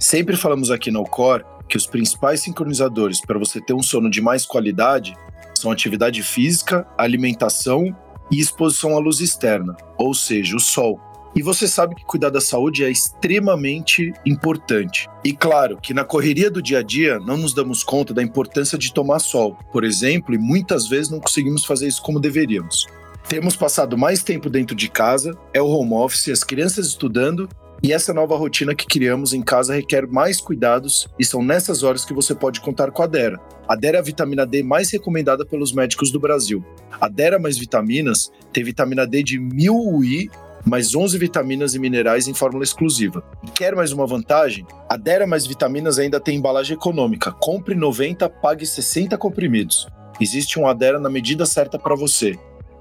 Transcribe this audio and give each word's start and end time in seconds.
Sempre 0.00 0.34
falamos 0.34 0.70
aqui 0.70 0.90
no 0.90 1.04
Core 1.04 1.44
que 1.68 1.76
os 1.76 1.86
principais 1.86 2.40
sincronizadores 2.40 3.20
para 3.20 3.38
você 3.38 3.60
ter 3.60 3.74
um 3.74 3.82
sono 3.82 4.08
de 4.08 4.22
mais 4.22 4.46
qualidade 4.46 5.14
são 5.54 5.70
atividade 5.70 6.22
física, 6.22 6.86
alimentação 6.96 7.94
e 8.32 8.40
exposição 8.40 8.96
à 8.96 8.98
luz 8.98 9.20
externa, 9.20 9.76
ou 9.98 10.14
seja, 10.14 10.56
o 10.56 10.60
sol. 10.60 10.98
E 11.36 11.42
você 11.42 11.68
sabe 11.68 11.94
que 11.94 12.04
cuidar 12.06 12.30
da 12.30 12.40
saúde 12.40 12.82
é 12.82 12.90
extremamente 12.90 14.10
importante. 14.24 15.06
E 15.22 15.34
claro 15.34 15.76
que 15.76 15.92
na 15.92 16.02
correria 16.02 16.50
do 16.50 16.62
dia 16.62 16.78
a 16.78 16.82
dia 16.82 17.20
não 17.20 17.36
nos 17.36 17.52
damos 17.52 17.84
conta 17.84 18.14
da 18.14 18.22
importância 18.22 18.78
de 18.78 18.94
tomar 18.94 19.18
sol, 19.18 19.58
por 19.70 19.84
exemplo, 19.84 20.34
e 20.34 20.38
muitas 20.38 20.88
vezes 20.88 21.10
não 21.10 21.20
conseguimos 21.20 21.66
fazer 21.66 21.86
isso 21.86 22.00
como 22.00 22.18
deveríamos. 22.18 22.86
Temos 23.28 23.54
passado 23.54 23.98
mais 23.98 24.22
tempo 24.22 24.48
dentro 24.48 24.74
de 24.74 24.88
casa, 24.88 25.36
é 25.52 25.60
o 25.60 25.68
home 25.68 25.92
office, 25.92 26.30
as 26.30 26.42
crianças 26.42 26.86
estudando 26.86 27.46
e 27.82 27.92
essa 27.92 28.12
nova 28.12 28.36
rotina 28.36 28.74
que 28.74 28.86
criamos 28.86 29.32
em 29.32 29.42
casa 29.42 29.74
requer 29.74 30.06
mais 30.06 30.40
cuidados 30.40 31.08
e 31.18 31.24
são 31.24 31.42
nessas 31.42 31.82
horas 31.82 32.04
que 32.04 32.12
você 32.12 32.34
pode 32.34 32.60
contar 32.60 32.90
com 32.90 33.02
a 33.02 33.06
Dera. 33.06 33.40
A 33.66 33.74
Dera 33.74 33.96
é 33.96 34.00
a 34.00 34.02
vitamina 34.02 34.44
D 34.44 34.62
mais 34.62 34.90
recomendada 34.90 35.46
pelos 35.46 35.72
médicos 35.72 36.10
do 36.10 36.20
Brasil. 36.20 36.64
A 37.00 37.08
Dera 37.08 37.38
mais 37.38 37.56
vitaminas 37.56 38.30
tem 38.52 38.64
vitamina 38.64 39.06
D 39.06 39.22
de 39.22 39.38
1000 39.38 39.74
UI 39.74 40.30
mais 40.64 40.94
11 40.94 41.16
vitaminas 41.16 41.74
e 41.74 41.78
minerais 41.78 42.28
em 42.28 42.34
fórmula 42.34 42.64
exclusiva. 42.64 43.24
E 43.42 43.50
quer 43.50 43.74
mais 43.74 43.92
uma 43.92 44.06
vantagem? 44.06 44.66
A 44.88 44.96
Dera 44.96 45.26
mais 45.26 45.46
vitaminas 45.46 45.98
ainda 45.98 46.20
tem 46.20 46.36
embalagem 46.36 46.76
econômica. 46.76 47.32
Compre 47.32 47.74
90, 47.74 48.28
pague 48.28 48.66
60 48.66 49.16
comprimidos. 49.16 49.88
Existe 50.20 50.58
um 50.58 50.66
Adera 50.66 51.00
na 51.00 51.08
medida 51.08 51.46
certa 51.46 51.78
para 51.78 51.94
você. 51.94 52.38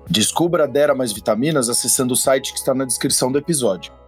Descubra 0.10 0.66
a 0.66 0.68
Dera 0.68 0.94
mais 0.94 1.14
vitaminas 1.14 1.70
acessando 1.70 2.14
o 2.14 2.18
site 2.18 2.52
que 2.52 2.60
está 2.60 2.74
na 2.74 2.84
descrição 2.84 3.32
do 3.32 3.38
episódio. 3.38 3.99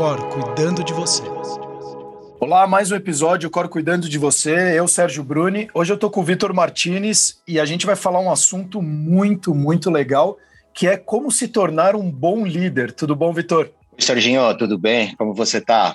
Cor 0.00 0.18
cuidando 0.30 0.82
de 0.82 0.94
você. 0.94 1.22
Olá, 2.40 2.66
mais 2.66 2.90
um 2.90 2.96
episódio 2.96 3.48
o 3.48 3.50
Cor 3.50 3.68
cuidando 3.68 4.08
de 4.08 4.16
você. 4.16 4.72
Eu, 4.74 4.88
Sérgio 4.88 5.22
Bruni. 5.22 5.68
Hoje 5.74 5.92
eu 5.92 5.94
estou 5.94 6.08
com 6.08 6.20
o 6.20 6.24
Vitor 6.24 6.54
Martinez 6.54 7.42
e 7.46 7.60
a 7.60 7.66
gente 7.66 7.84
vai 7.84 7.94
falar 7.94 8.18
um 8.18 8.30
assunto 8.30 8.80
muito, 8.80 9.54
muito 9.54 9.90
legal, 9.90 10.38
que 10.72 10.88
é 10.88 10.96
como 10.96 11.30
se 11.30 11.48
tornar 11.48 11.94
um 11.94 12.10
bom 12.10 12.46
líder. 12.46 12.92
Tudo 12.92 13.14
bom, 13.14 13.30
Vitor? 13.30 13.68
Serginho, 13.98 14.56
tudo 14.56 14.78
bem? 14.78 15.14
Como 15.16 15.34
você 15.34 15.58
está? 15.58 15.94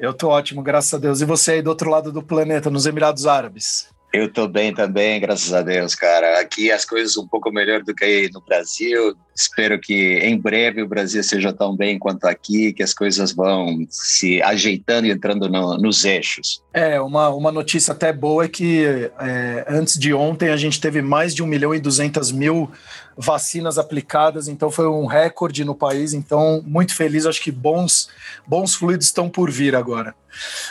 Eu 0.00 0.10
estou 0.10 0.30
ótimo, 0.30 0.60
graças 0.60 0.92
a 0.92 0.98
Deus. 0.98 1.20
E 1.20 1.24
você 1.24 1.52
aí 1.52 1.62
do 1.62 1.70
outro 1.70 1.88
lado 1.88 2.10
do 2.10 2.24
planeta, 2.24 2.68
nos 2.68 2.86
Emirados 2.86 3.24
Árabes? 3.24 3.88
Eu 4.14 4.26
estou 4.26 4.46
bem 4.46 4.72
também, 4.72 5.20
graças 5.20 5.52
a 5.52 5.60
Deus, 5.60 5.96
cara. 5.96 6.38
Aqui 6.38 6.70
as 6.70 6.84
coisas 6.84 7.16
um 7.16 7.26
pouco 7.26 7.50
melhor 7.50 7.82
do 7.82 7.92
que 7.92 8.04
aí 8.04 8.30
no 8.32 8.40
Brasil. 8.40 9.16
Espero 9.34 9.76
que 9.80 10.20
em 10.20 10.38
breve 10.38 10.80
o 10.82 10.86
Brasil 10.86 11.20
seja 11.24 11.52
tão 11.52 11.76
bem 11.76 11.98
quanto 11.98 12.24
aqui, 12.24 12.72
que 12.72 12.84
as 12.84 12.94
coisas 12.94 13.32
vão 13.32 13.84
se 13.90 14.40
ajeitando 14.40 15.08
e 15.08 15.10
entrando 15.10 15.48
no, 15.48 15.76
nos 15.76 16.04
eixos. 16.04 16.62
É, 16.72 17.00
uma, 17.00 17.28
uma 17.30 17.50
notícia 17.50 17.90
até 17.90 18.12
boa 18.12 18.44
é 18.44 18.48
que 18.48 19.10
é, 19.18 19.64
antes 19.68 19.98
de 19.98 20.14
ontem 20.14 20.50
a 20.50 20.56
gente 20.56 20.80
teve 20.80 21.02
mais 21.02 21.34
de 21.34 21.42
1 21.42 21.46
milhão 21.48 21.74
e 21.74 21.80
200 21.80 22.30
mil 22.30 22.70
vacinas 23.16 23.78
aplicadas, 23.78 24.48
então 24.48 24.70
foi 24.70 24.88
um 24.88 25.06
recorde 25.06 25.64
no 25.64 25.74
país. 25.74 26.12
Então, 26.12 26.62
muito 26.66 26.94
feliz, 26.94 27.26
acho 27.26 27.40
que 27.40 27.50
bons, 27.50 28.08
bons 28.46 28.74
fluidos 28.74 29.06
estão 29.06 29.28
por 29.28 29.50
vir 29.50 29.74
agora. 29.74 30.14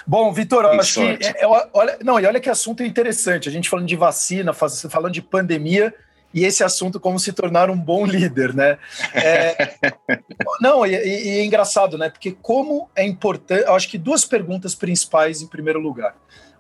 Bom, 0.06 0.32
Vitor, 0.34 0.66
acho 0.66 0.94
sorte. 0.94 1.32
que. 1.32 1.38
É, 1.38 1.44
é, 1.44 1.48
olha, 1.74 1.98
não, 2.04 2.20
e 2.20 2.26
olha 2.26 2.40
que 2.40 2.50
assunto 2.50 2.84
interessante. 2.84 3.48
A 3.48 3.52
gente 3.52 3.70
falando 3.70 3.88
de 3.88 3.96
vacina, 3.96 4.54
falando 4.54 5.14
de 5.14 5.22
pandemia, 5.22 5.94
e 6.34 6.44
esse 6.46 6.64
assunto 6.64 7.00
como 7.00 7.20
se 7.20 7.32
tornar 7.32 7.70
um 7.70 7.78
bom 7.78 8.06
líder, 8.06 8.54
né? 8.54 8.78
É, 9.14 9.76
não, 10.60 10.86
e, 10.86 10.92
e, 10.92 11.40
é 11.40 11.46
engraçado, 11.46 11.98
né? 11.98 12.10
Porque 12.10 12.36
como 12.42 12.90
é 12.96 13.06
importante. 13.06 13.66
Acho 13.66 13.88
que 13.88 13.98
duas 13.98 14.26
perguntas 14.26 14.74
principais 14.74 15.42
em 15.42 15.48
primeiro 15.48 15.80
lugar. 15.80 16.16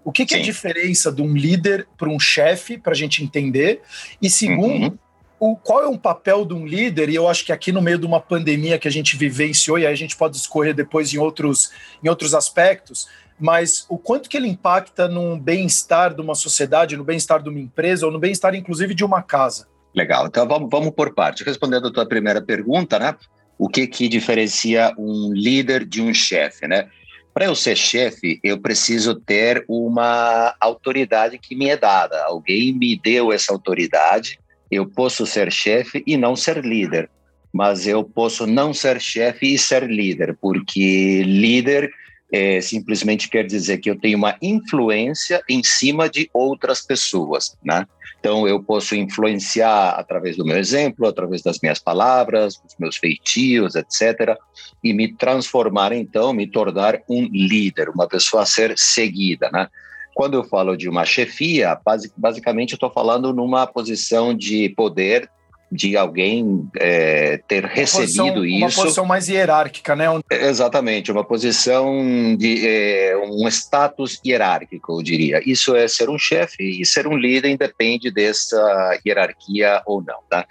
O 0.05 0.11
que, 0.11 0.25
que 0.25 0.35
é 0.35 0.39
a 0.39 0.41
diferença 0.41 1.11
de 1.11 1.21
um 1.21 1.33
líder 1.33 1.87
para 1.97 2.09
um 2.09 2.19
chefe, 2.19 2.77
para 2.77 2.91
a 2.91 2.95
gente 2.95 3.23
entender? 3.23 3.81
E 4.21 4.29
segundo, 4.29 4.87
uhum 4.87 4.97
o, 5.43 5.57
qual 5.57 5.83
é 5.83 5.87
o 5.87 5.97
papel 5.97 6.45
de 6.45 6.53
um 6.53 6.65
líder? 6.65 7.09
E 7.09 7.15
eu 7.15 7.27
acho 7.27 7.43
que 7.45 7.51
aqui 7.51 7.69
no 7.73 7.81
meio 7.81 7.97
de 7.97 8.05
uma 8.05 8.21
pandemia 8.21 8.79
que 8.79 8.87
a 8.87 8.91
gente 8.91 9.17
vivenciou, 9.17 9.77
e 9.77 9.85
aí 9.85 9.91
a 9.91 9.97
gente 9.97 10.15
pode 10.15 10.37
escorrer 10.37 10.73
depois 10.73 11.13
em 11.13 11.17
outros, 11.17 11.69
em 12.01 12.07
outros 12.07 12.33
aspectos, 12.33 13.09
mas 13.37 13.85
o 13.89 13.97
quanto 13.97 14.29
que 14.29 14.37
ele 14.37 14.47
impacta 14.47 15.05
no 15.05 15.37
bem-estar 15.37 16.15
de 16.15 16.21
uma 16.21 16.33
sociedade, 16.33 16.95
no 16.95 17.03
bem-estar 17.03 17.43
de 17.43 17.49
uma 17.49 17.59
empresa, 17.59 18.05
ou 18.05 18.11
no 18.11 18.19
bem-estar, 18.19 18.55
inclusive, 18.55 18.95
de 18.95 19.03
uma 19.03 19.21
casa. 19.21 19.67
Legal, 19.93 20.27
então 20.27 20.47
vamos, 20.47 20.69
vamos 20.71 20.91
por 20.91 21.13
parte. 21.13 21.43
Respondendo 21.43 21.89
a 21.89 21.91
tua 21.91 22.07
primeira 22.07 22.41
pergunta, 22.41 22.97
né? 22.97 23.13
O 23.57 23.67
que 23.67 23.85
que 23.85 24.07
diferencia 24.07 24.93
um 24.97 25.33
líder 25.33 25.83
de 25.83 26.01
um 26.01 26.13
chefe, 26.13 26.69
né? 26.69 26.87
Para 27.33 27.45
eu 27.45 27.55
ser 27.55 27.75
chefe, 27.75 28.39
eu 28.41 28.61
preciso 28.61 29.13
ter 29.13 29.65
uma 29.67 30.55
autoridade 30.61 31.37
que 31.37 31.53
me 31.53 31.67
é 31.67 31.75
dada. 31.75 32.23
Alguém 32.23 32.71
me 32.71 32.97
deu 32.97 33.33
essa 33.33 33.51
autoridade 33.51 34.39
eu 34.73 34.85
posso 34.85 35.25
ser 35.25 35.51
chefe 35.51 36.03
e 36.05 36.17
não 36.17 36.35
ser 36.35 36.63
líder, 36.63 37.09
mas 37.51 37.87
eu 37.87 38.03
posso 38.03 38.47
não 38.47 38.73
ser 38.73 38.99
chefe 38.99 39.53
e 39.53 39.57
ser 39.57 39.89
líder, 39.89 40.37
porque 40.41 41.23
líder 41.23 41.91
é, 42.31 42.59
simplesmente 42.59 43.29
quer 43.29 43.45
dizer 43.45 43.77
que 43.77 43.89
eu 43.89 43.99
tenho 43.99 44.17
uma 44.17 44.35
influência 44.41 45.41
em 45.47 45.63
cima 45.63 46.09
de 46.09 46.27
outras 46.33 46.81
pessoas, 46.81 47.55
né? 47.63 47.85
Então 48.19 48.47
eu 48.47 48.63
posso 48.63 48.95
influenciar 48.95 49.89
através 49.89 50.37
do 50.37 50.45
meu 50.45 50.57
exemplo, 50.57 51.05
através 51.05 51.43
das 51.43 51.59
minhas 51.61 51.77
palavras, 51.77 52.55
dos 52.55 52.73
meus 52.79 52.97
feitios, 52.97 53.75
etc, 53.75 54.35
e 54.83 54.93
me 54.93 55.13
transformar 55.13 55.91
então, 55.91 56.33
me 56.33 56.47
tornar 56.47 57.01
um 57.07 57.27
líder, 57.31 57.89
uma 57.89 58.07
pessoa 58.07 58.43
a 58.43 58.45
ser 58.47 58.73
seguida, 58.77 59.51
né? 59.51 59.67
Quando 60.13 60.35
eu 60.35 60.43
falo 60.43 60.77
de 60.77 60.87
uma 60.87 61.05
chefia, 61.05 61.77
basicamente 62.15 62.73
eu 62.73 62.75
estou 62.77 62.91
falando 62.91 63.33
numa 63.33 63.65
posição 63.65 64.33
de 64.33 64.69
poder 64.69 65.29
de 65.73 65.97
alguém 65.97 66.69
é, 66.79 67.37
ter 67.47 67.65
uma 67.65 67.73
recebido 67.73 68.35
posição, 68.35 68.45
isso. 68.45 68.57
Uma 68.57 68.83
posição 68.83 69.05
mais 69.05 69.27
hierárquica, 69.27 69.95
né? 69.95 70.05
Exatamente, 70.29 71.11
uma 71.11 71.23
posição 71.23 72.35
de 72.37 72.67
é, 72.67 73.17
um 73.17 73.47
status 73.47 74.21
hierárquico, 74.23 74.99
eu 74.99 75.03
diria. 75.03 75.41
Isso 75.43 75.75
é 75.75 75.87
ser 75.87 76.09
um 76.09 76.17
chefe 76.17 76.81
e 76.81 76.85
ser 76.85 77.07
um 77.07 77.17
líder 77.17 77.49
independe 77.49 78.11
dessa 78.11 78.99
hierarquia 79.05 79.81
ou 79.87 80.01
não, 80.01 80.19
tá? 80.29 80.45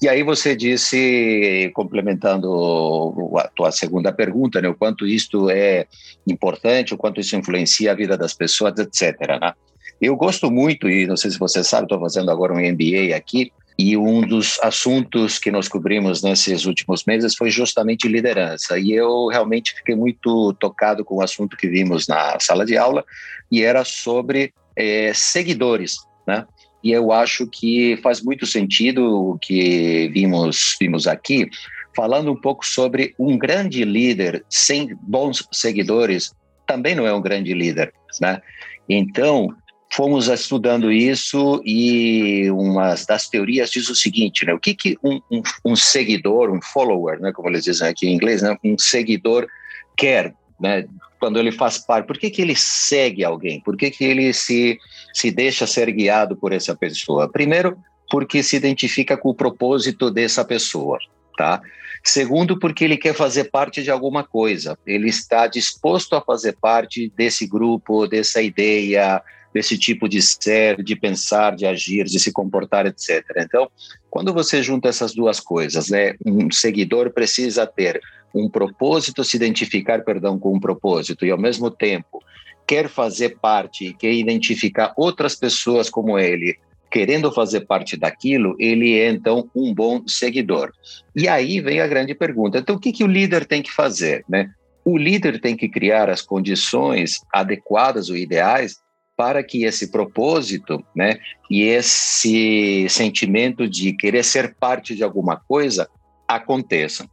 E 0.00 0.08
aí 0.08 0.22
você 0.22 0.54
disse, 0.54 1.70
complementando 1.74 3.38
a 3.38 3.48
tua 3.48 3.70
segunda 3.72 4.12
pergunta, 4.12 4.60
né, 4.60 4.68
o 4.68 4.74
quanto 4.74 5.06
isto 5.06 5.48
é 5.50 5.86
importante, 6.26 6.94
o 6.94 6.98
quanto 6.98 7.20
isso 7.20 7.36
influencia 7.36 7.92
a 7.92 7.94
vida 7.94 8.16
das 8.16 8.34
pessoas, 8.34 8.78
etc. 8.78 9.18
Né? 9.40 9.52
Eu 10.00 10.16
gosto 10.16 10.50
muito, 10.50 10.88
e 10.88 11.06
não 11.06 11.16
sei 11.16 11.30
se 11.30 11.38
você 11.38 11.64
sabe, 11.64 11.84
estou 11.84 12.00
fazendo 12.00 12.30
agora 12.30 12.52
um 12.52 12.58
MBA 12.58 13.16
aqui, 13.16 13.50
e 13.78 13.96
um 13.96 14.22
dos 14.22 14.58
assuntos 14.62 15.38
que 15.38 15.50
nós 15.50 15.68
cobrimos 15.68 16.22
nesses 16.22 16.64
últimos 16.64 17.04
meses 17.04 17.34
foi 17.36 17.50
justamente 17.50 18.08
liderança. 18.08 18.78
E 18.78 18.92
eu 18.92 19.26
realmente 19.26 19.74
fiquei 19.74 19.94
muito 19.94 20.54
tocado 20.54 21.04
com 21.04 21.16
o 21.16 21.22
assunto 21.22 21.56
que 21.56 21.68
vimos 21.68 22.08
na 22.08 22.38
sala 22.40 22.64
de 22.64 22.76
aula, 22.76 23.04
e 23.50 23.62
era 23.62 23.84
sobre 23.84 24.52
é, 24.74 25.12
seguidores. 25.14 25.98
Né? 26.26 26.46
E 26.86 26.92
eu 26.92 27.10
acho 27.10 27.48
que 27.48 27.96
faz 27.96 28.22
muito 28.22 28.46
sentido 28.46 29.30
o 29.30 29.38
que 29.38 30.08
vimos, 30.14 30.76
vimos 30.80 31.08
aqui, 31.08 31.50
falando 31.96 32.30
um 32.30 32.40
pouco 32.40 32.64
sobre 32.64 33.12
um 33.18 33.36
grande 33.36 33.84
líder 33.84 34.44
sem 34.48 34.96
bons 35.02 35.44
seguidores 35.50 36.30
também 36.64 36.94
não 36.94 37.04
é 37.04 37.12
um 37.12 37.20
grande 37.20 37.52
líder, 37.52 37.92
né? 38.20 38.40
Então, 38.88 39.52
fomos 39.92 40.28
estudando 40.28 40.92
isso 40.92 41.60
e 41.64 42.48
uma 42.52 42.94
das 43.08 43.28
teorias 43.28 43.70
diz 43.70 43.88
o 43.88 43.94
seguinte, 43.96 44.46
né? 44.46 44.54
O 44.54 44.60
que, 44.60 44.72
que 44.72 44.96
um, 45.02 45.20
um, 45.28 45.42
um 45.64 45.74
seguidor, 45.74 46.52
um 46.52 46.62
follower, 46.62 47.18
né? 47.20 47.32
Como 47.32 47.48
eles 47.48 47.64
dizem 47.64 47.88
aqui 47.88 48.06
em 48.06 48.14
inglês, 48.14 48.42
né? 48.42 48.56
Um 48.62 48.78
seguidor 48.78 49.48
quer, 49.96 50.32
né? 50.60 50.86
quando 51.18 51.38
ele 51.38 51.52
faz 51.52 51.78
parte? 51.78 52.06
Por 52.06 52.18
que, 52.18 52.30
que 52.30 52.42
ele 52.42 52.54
segue 52.54 53.24
alguém? 53.24 53.60
Por 53.60 53.76
que, 53.76 53.90
que 53.90 54.04
ele 54.04 54.32
se, 54.32 54.78
se 55.12 55.30
deixa 55.30 55.66
ser 55.66 55.90
guiado 55.90 56.36
por 56.36 56.52
essa 56.52 56.74
pessoa? 56.74 57.28
Primeiro, 57.28 57.76
porque 58.10 58.42
se 58.42 58.56
identifica 58.56 59.16
com 59.16 59.30
o 59.30 59.34
propósito 59.34 60.10
dessa 60.10 60.44
pessoa, 60.44 60.98
tá? 61.36 61.60
Segundo, 62.04 62.58
porque 62.58 62.84
ele 62.84 62.96
quer 62.96 63.14
fazer 63.14 63.44
parte 63.44 63.82
de 63.82 63.90
alguma 63.90 64.22
coisa. 64.22 64.78
Ele 64.86 65.08
está 65.08 65.46
disposto 65.46 66.14
a 66.14 66.20
fazer 66.20 66.56
parte 66.60 67.12
desse 67.16 67.46
grupo, 67.46 68.06
dessa 68.06 68.40
ideia, 68.40 69.20
desse 69.52 69.76
tipo 69.76 70.08
de 70.08 70.22
ser, 70.22 70.82
de 70.82 70.94
pensar, 70.94 71.56
de 71.56 71.66
agir, 71.66 72.04
de 72.04 72.20
se 72.20 72.30
comportar, 72.30 72.86
etc. 72.86 73.24
Então, 73.38 73.68
quando 74.10 74.32
você 74.32 74.62
junta 74.62 74.88
essas 74.88 75.14
duas 75.14 75.40
coisas, 75.40 75.88
né, 75.88 76.14
um 76.24 76.50
seguidor 76.50 77.10
precisa 77.10 77.66
ter 77.66 78.00
um 78.34 78.48
propósito, 78.48 79.24
se 79.24 79.36
identificar, 79.36 80.04
perdão, 80.04 80.38
com 80.38 80.54
um 80.54 80.60
propósito 80.60 81.24
e 81.24 81.30
ao 81.30 81.38
mesmo 81.38 81.70
tempo 81.70 82.22
quer 82.66 82.88
fazer 82.88 83.38
parte, 83.40 83.94
quer 83.98 84.12
identificar 84.12 84.92
outras 84.96 85.36
pessoas 85.36 85.88
como 85.88 86.18
ele, 86.18 86.58
querendo 86.90 87.32
fazer 87.32 87.60
parte 87.60 87.96
daquilo, 87.96 88.56
ele 88.58 88.98
é 88.98 89.08
então 89.08 89.48
um 89.54 89.72
bom 89.72 90.02
seguidor. 90.06 90.72
E 91.14 91.28
aí 91.28 91.60
vem 91.60 91.80
a 91.80 91.86
grande 91.86 92.14
pergunta: 92.14 92.58
então 92.58 92.76
o 92.76 92.80
que, 92.80 92.92
que 92.92 93.04
o 93.04 93.08
líder 93.08 93.46
tem 93.46 93.62
que 93.62 93.72
fazer? 93.72 94.24
Né? 94.28 94.50
O 94.84 94.96
líder 94.96 95.40
tem 95.40 95.56
que 95.56 95.68
criar 95.68 96.10
as 96.10 96.22
condições 96.22 97.20
adequadas 97.32 98.08
ou 98.10 98.16
ideais 98.16 98.76
para 99.16 99.42
que 99.42 99.64
esse 99.64 99.90
propósito 99.90 100.84
né, 100.94 101.18
e 101.50 101.62
esse 101.62 102.86
sentimento 102.88 103.66
de 103.66 103.94
querer 103.94 104.22
ser 104.22 104.54
parte 104.54 104.94
de 104.94 105.02
alguma 105.02 105.36
coisa 105.36 105.88
aconteçam. 106.28 107.08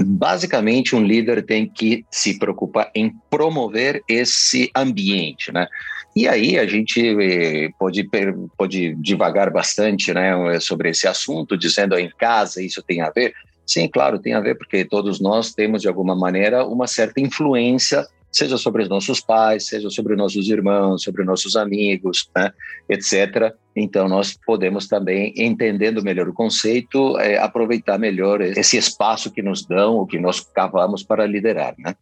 Basicamente, 0.00 0.94
um 0.94 1.02
líder 1.02 1.44
tem 1.44 1.68
que 1.68 2.04
se 2.10 2.38
preocupar 2.38 2.90
em 2.94 3.12
promover 3.28 4.02
esse 4.08 4.70
ambiente, 4.74 5.52
né? 5.52 5.66
E 6.14 6.26
aí 6.26 6.58
a 6.58 6.66
gente 6.66 7.00
eh, 7.20 7.68
pode, 7.78 8.08
pode 8.56 8.94
divagar 8.96 9.52
bastante 9.52 10.12
né, 10.12 10.58
sobre 10.60 10.90
esse 10.90 11.06
assunto, 11.06 11.56
dizendo 11.56 11.98
em 11.98 12.10
casa 12.16 12.62
isso 12.62 12.82
tem 12.82 13.00
a 13.00 13.10
ver. 13.10 13.32
Sim, 13.66 13.88
claro, 13.88 14.18
tem 14.18 14.34
a 14.34 14.40
ver, 14.40 14.56
porque 14.56 14.84
todos 14.84 15.20
nós 15.20 15.52
temos, 15.52 15.82
de 15.82 15.88
alguma 15.88 16.16
maneira, 16.16 16.64
uma 16.64 16.86
certa 16.86 17.20
influência 17.20 18.06
seja 18.30 18.58
sobre 18.58 18.82
os 18.82 18.88
nossos 18.88 19.20
pais, 19.20 19.66
seja 19.66 19.90
sobre 19.90 20.14
nossos 20.14 20.48
irmãos, 20.48 21.02
sobre 21.02 21.24
nossos 21.24 21.56
amigos, 21.56 22.28
né, 22.36 22.52
etc. 22.88 23.54
Então, 23.74 24.08
nós 24.08 24.36
podemos 24.44 24.86
também, 24.88 25.32
entendendo 25.36 26.02
melhor 26.02 26.28
o 26.28 26.32
conceito, 26.32 27.18
é, 27.18 27.38
aproveitar 27.38 27.98
melhor 27.98 28.40
esse 28.40 28.76
espaço 28.76 29.30
que 29.30 29.40
nos 29.40 29.64
dão, 29.64 29.98
o 29.98 30.06
que 30.06 30.18
nós 30.18 30.40
cavamos 30.40 31.02
para 31.02 31.26
liderar. 31.26 31.74
Né? 31.78 31.94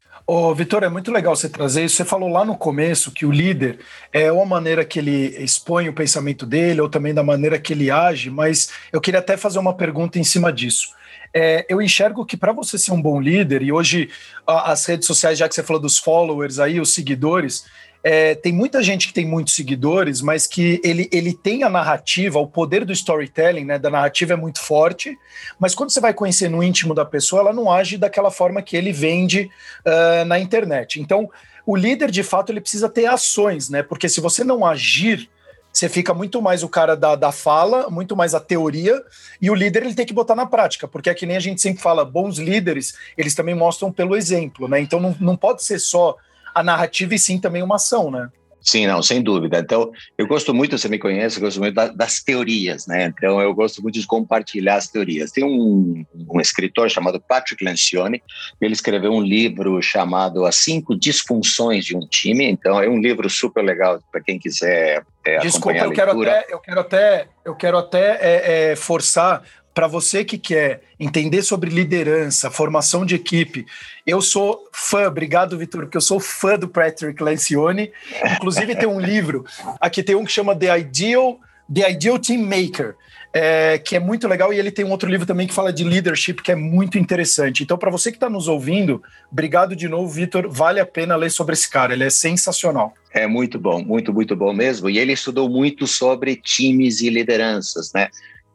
Vitor, 0.54 0.82
é 0.82 0.88
muito 0.88 1.12
legal 1.12 1.36
você 1.36 1.48
trazer 1.48 1.84
isso. 1.84 1.96
Você 1.96 2.04
falou 2.04 2.28
lá 2.30 2.44
no 2.44 2.56
começo 2.56 3.12
que 3.12 3.26
o 3.26 3.30
líder 3.30 3.78
é 4.12 4.32
uma 4.32 4.46
maneira 4.46 4.84
que 4.84 4.98
ele 4.98 5.36
expõe 5.38 5.88
o 5.88 5.92
pensamento 5.92 6.46
dele, 6.46 6.80
ou 6.80 6.88
também 6.88 7.12
da 7.12 7.22
maneira 7.22 7.58
que 7.58 7.72
ele 7.72 7.90
age, 7.90 8.30
mas 8.30 8.70
eu 8.92 9.00
queria 9.00 9.20
até 9.20 9.36
fazer 9.36 9.58
uma 9.58 9.74
pergunta 9.74 10.18
em 10.18 10.24
cima 10.24 10.52
disso 10.52 10.96
é, 11.34 11.66
eu 11.68 11.80
enxergo 11.80 12.24
que 12.24 12.36
para 12.36 12.52
você 12.52 12.78
ser 12.78 12.92
um 12.92 13.00
bom 13.00 13.20
líder, 13.20 13.62
e 13.62 13.72
hoje 13.72 14.10
as 14.46 14.84
redes 14.86 15.06
sociais, 15.06 15.38
já 15.38 15.48
que 15.48 15.54
você 15.54 15.62
falou 15.62 15.80
dos 15.80 15.98
followers 15.98 16.58
aí, 16.58 16.80
os 16.80 16.94
seguidores, 16.94 17.64
é, 18.08 18.36
tem 18.36 18.52
muita 18.52 18.82
gente 18.84 19.08
que 19.08 19.12
tem 19.12 19.26
muitos 19.26 19.54
seguidores, 19.54 20.20
mas 20.20 20.46
que 20.46 20.80
ele, 20.84 21.08
ele 21.10 21.34
tem 21.34 21.64
a 21.64 21.68
narrativa, 21.68 22.38
o 22.38 22.46
poder 22.46 22.84
do 22.84 22.92
storytelling, 22.92 23.64
né, 23.64 23.80
da 23.80 23.90
narrativa 23.90 24.34
é 24.34 24.36
muito 24.36 24.60
forte, 24.60 25.18
mas 25.58 25.74
quando 25.74 25.90
você 25.90 26.00
vai 26.00 26.14
conhecer 26.14 26.48
no 26.48 26.62
íntimo 26.62 26.94
da 26.94 27.04
pessoa, 27.04 27.40
ela 27.40 27.52
não 27.52 27.68
age 27.68 27.98
daquela 27.98 28.30
forma 28.30 28.62
que 28.62 28.76
ele 28.76 28.92
vende 28.92 29.50
uh, 29.84 30.24
na 30.24 30.38
internet. 30.38 31.00
Então, 31.00 31.28
o 31.66 31.74
líder, 31.74 32.12
de 32.12 32.22
fato, 32.22 32.52
ele 32.52 32.60
precisa 32.60 32.88
ter 32.88 33.06
ações, 33.06 33.68
né? 33.68 33.82
Porque 33.82 34.08
se 34.08 34.20
você 34.20 34.44
não 34.44 34.64
agir 34.64 35.28
você 35.76 35.90
fica 35.90 36.14
muito 36.14 36.40
mais 36.40 36.62
o 36.62 36.70
cara 36.70 36.96
da, 36.96 37.14
da 37.14 37.30
fala, 37.30 37.90
muito 37.90 38.16
mais 38.16 38.34
a 38.34 38.40
teoria, 38.40 39.02
e 39.42 39.50
o 39.50 39.54
líder 39.54 39.82
ele 39.82 39.94
tem 39.94 40.06
que 40.06 40.14
botar 40.14 40.34
na 40.34 40.46
prática, 40.46 40.88
porque 40.88 41.10
é 41.10 41.14
que 41.14 41.26
nem 41.26 41.36
a 41.36 41.40
gente 41.40 41.60
sempre 41.60 41.82
fala, 41.82 42.02
bons 42.02 42.38
líderes, 42.38 42.96
eles 43.16 43.34
também 43.34 43.54
mostram 43.54 43.92
pelo 43.92 44.16
exemplo, 44.16 44.68
né? 44.68 44.80
Então 44.80 44.98
não, 44.98 45.14
não 45.20 45.36
pode 45.36 45.62
ser 45.62 45.78
só 45.78 46.16
a 46.54 46.62
narrativa 46.62 47.14
e 47.14 47.18
sim 47.18 47.38
também 47.38 47.62
uma 47.62 47.76
ação, 47.76 48.10
né? 48.10 48.30
Sim, 48.66 48.88
não, 48.88 49.00
sem 49.00 49.22
dúvida. 49.22 49.60
Então, 49.60 49.92
eu 50.18 50.26
gosto 50.26 50.52
muito, 50.52 50.76
você 50.76 50.88
me 50.88 50.98
conhece, 50.98 51.36
eu 51.36 51.42
gosto 51.42 51.60
muito 51.60 51.74
da, 51.74 51.86
das 51.86 52.20
teorias, 52.20 52.84
né? 52.88 53.04
Então, 53.04 53.40
eu 53.40 53.54
gosto 53.54 53.80
muito 53.80 54.00
de 54.00 54.06
compartilhar 54.06 54.74
as 54.74 54.88
teorias. 54.88 55.30
Tem 55.30 55.44
um, 55.44 56.04
um 56.28 56.40
escritor 56.40 56.90
chamado 56.90 57.20
Patrick 57.20 57.64
Lencioni, 57.64 58.20
ele 58.60 58.72
escreveu 58.72 59.12
um 59.12 59.20
livro 59.20 59.80
chamado 59.80 60.44
As 60.44 60.56
Cinco 60.56 60.98
Disfunções 60.98 61.84
de 61.84 61.96
um 61.96 62.00
Time. 62.00 62.44
Então, 62.44 62.82
é 62.82 62.88
um 62.88 62.98
livro 62.98 63.30
super 63.30 63.62
legal 63.62 64.02
para 64.10 64.20
quem 64.20 64.36
quiser 64.36 65.04
é, 65.24 65.38
Desculpa, 65.38 65.78
eu 65.78 65.92
quero 65.92 66.22
até, 66.22 66.46
eu 66.48 66.58
quero 66.60 66.80
até, 66.80 67.28
eu 67.44 67.54
quero 67.56 67.78
até 67.78 68.18
é, 68.20 68.70
é, 68.70 68.76
forçar 68.76 69.42
para 69.76 69.86
você 69.86 70.24
que 70.24 70.38
quer 70.38 70.80
entender 70.98 71.42
sobre 71.42 71.68
liderança, 71.68 72.50
formação 72.50 73.04
de 73.04 73.14
equipe, 73.14 73.66
eu 74.06 74.22
sou 74.22 74.66
fã, 74.72 75.06
obrigado, 75.06 75.58
Vitor, 75.58 75.82
porque 75.82 75.98
eu 75.98 76.00
sou 76.00 76.18
fã 76.18 76.58
do 76.58 76.66
Patrick 76.66 77.22
Lencioni. 77.22 77.92
Inclusive, 78.36 78.74
tem 78.74 78.88
um 78.88 78.98
livro, 78.98 79.44
aqui 79.78 80.02
tem 80.02 80.16
um 80.16 80.24
que 80.24 80.32
chama 80.32 80.56
The 80.56 80.78
Ideal, 80.78 81.38
The 81.70 81.90
Ideal 81.90 82.18
Team 82.18 82.40
Maker. 82.40 82.96
É, 83.38 83.76
que 83.76 83.94
é 83.94 84.00
muito 84.00 84.26
legal, 84.26 84.50
e 84.50 84.58
ele 84.58 84.70
tem 84.70 84.82
um 84.82 84.90
outro 84.90 85.10
livro 85.10 85.26
também 85.26 85.46
que 85.46 85.52
fala 85.52 85.70
de 85.70 85.84
leadership, 85.84 86.36
que 86.36 86.50
é 86.50 86.54
muito 86.54 86.98
interessante. 86.98 87.62
Então, 87.62 87.76
para 87.76 87.90
você 87.90 88.10
que 88.10 88.16
está 88.16 88.30
nos 88.30 88.48
ouvindo, 88.48 89.02
obrigado 89.30 89.76
de 89.76 89.90
novo, 89.90 90.08
Vitor. 90.08 90.48
Vale 90.48 90.80
a 90.80 90.86
pena 90.86 91.16
ler 91.16 91.30
sobre 91.30 91.52
esse 91.52 91.68
cara, 91.68 91.92
ele 91.92 92.04
é 92.04 92.08
sensacional. 92.08 92.94
É 93.10 93.26
muito 93.26 93.58
bom, 93.58 93.84
muito, 93.84 94.10
muito 94.10 94.34
bom 94.34 94.54
mesmo. 94.54 94.88
E 94.88 94.98
ele 94.98 95.12
estudou 95.12 95.50
muito 95.50 95.86
sobre 95.86 96.34
times 96.36 97.02
e 97.02 97.10
lideranças, 97.10 97.92
né? 97.92 98.08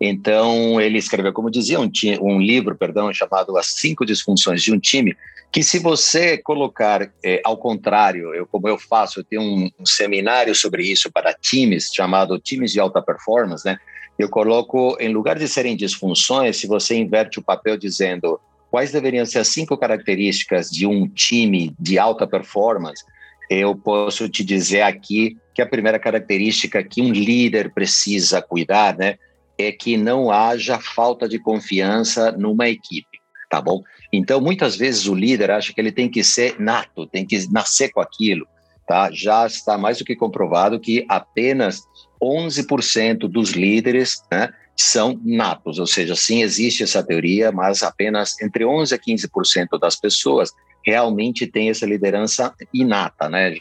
Então, 0.04 0.82
ele 0.82 0.98
escreveu, 0.98 1.32
como 1.32 1.52
dizia, 1.52 1.80
um, 1.80 1.88
um, 2.22 2.42
livro, 2.42 2.76
perdão, 2.76 3.14
chamado 3.14 3.56
As 3.56 3.68
Cinco 3.68 4.04
Disfunções 4.04 4.64
de 4.64 4.74
um 4.74 4.80
Time, 4.80 5.16
que 5.52 5.62
se 5.62 5.78
você 5.78 6.40
colocar 6.40 7.12
é, 7.24 7.40
ao 7.46 7.56
contrário, 7.56 8.34
eu, 8.34 8.48
como 8.48 8.68
eu 8.68 8.80
faço, 8.80 9.20
eu 9.20 9.24
tenho 9.24 9.44
um, 9.44 9.70
um, 9.80 9.86
seminário 9.86 10.56
sobre 10.56 10.84
isso 10.84 11.12
para 11.12 11.36
times, 11.36 11.92
chamado 11.94 12.40
Times 12.40 12.72
de 12.72 12.80
Alta 12.80 13.00
Performance, 13.00 13.64
né? 13.64 13.78
Eu 14.18 14.28
coloco, 14.28 14.98
em 15.00 15.10
lugar 15.10 15.38
de 15.38 15.48
serem 15.48 15.76
disfunções, 15.76 16.58
se 16.58 16.66
você 16.66 16.96
inverte 16.96 17.38
o 17.38 17.44
papel 17.44 17.78
dizendo 17.78 18.40
quais 18.72 18.92
deveriam 18.92 19.26
ser 19.26 19.40
as 19.40 19.50
cinco 19.50 19.78
características 19.78 20.72
de 20.72 20.88
um 20.88 21.08
time 21.08 21.76
de 21.80 22.00
alta 22.00 22.26
performance, 22.26 23.04
eu 23.50 23.76
posso 23.76 24.30
te 24.30 24.44
dizer 24.44 24.82
aqui 24.82 25.38
que 25.54 25.62
a 25.62 25.66
primeira 25.66 26.00
característica 26.00 26.84
que 26.84 27.02
um 27.02 27.12
líder 27.12 27.72
precisa 27.72 28.42
cuidar, 28.42 28.98
né? 28.98 29.18
É 29.58 29.72
que 29.72 29.98
não 29.98 30.32
haja 30.32 30.80
falta 30.80 31.28
de 31.28 31.40
confiança 31.40 32.32
numa 32.32 32.68
equipe, 32.68 33.20
tá 33.50 33.62
bom? 33.62 33.82
Então, 34.12 34.42
muitas 34.42 34.76
vezes 34.76 35.08
o 35.08 35.16
líder 35.16 35.52
acha 35.52 35.74
que 35.74 35.80
ele 35.80 35.92
tem 35.92 36.10
que 36.10 36.24
ser 36.24 36.60
nato, 36.60 37.08
tem 37.08 37.26
que 37.26 37.48
nascer 37.52 37.92
com 37.92 38.02
aquilo, 38.02 38.48
tá? 38.88 39.10
Já 39.12 39.46
está 39.46 39.78
mais 39.78 40.00
do 40.00 40.06
que 40.06 40.16
comprovado 40.16 40.80
que 40.80 41.06
apenas 41.08 41.82
11% 42.22 43.20
dos 43.28 43.52
líderes, 43.52 44.22
né, 44.32 44.50
são 44.76 45.20
natos, 45.24 45.80
ou 45.80 45.86
seja, 45.86 46.16
sim 46.16 46.42
existe 46.42 46.84
essa 46.84 47.04
teoria, 47.04 47.52
mas 47.52 47.84
apenas 47.84 48.40
entre 48.42 48.66
11 48.66 48.96
a 48.96 48.98
15% 48.98 49.80
das 49.80 49.96
pessoas 49.96 50.52
realmente 50.84 51.46
têm 51.46 51.70
essa 51.70 51.86
liderança 51.86 52.54
inata, 52.74 53.30
né? 53.30 53.56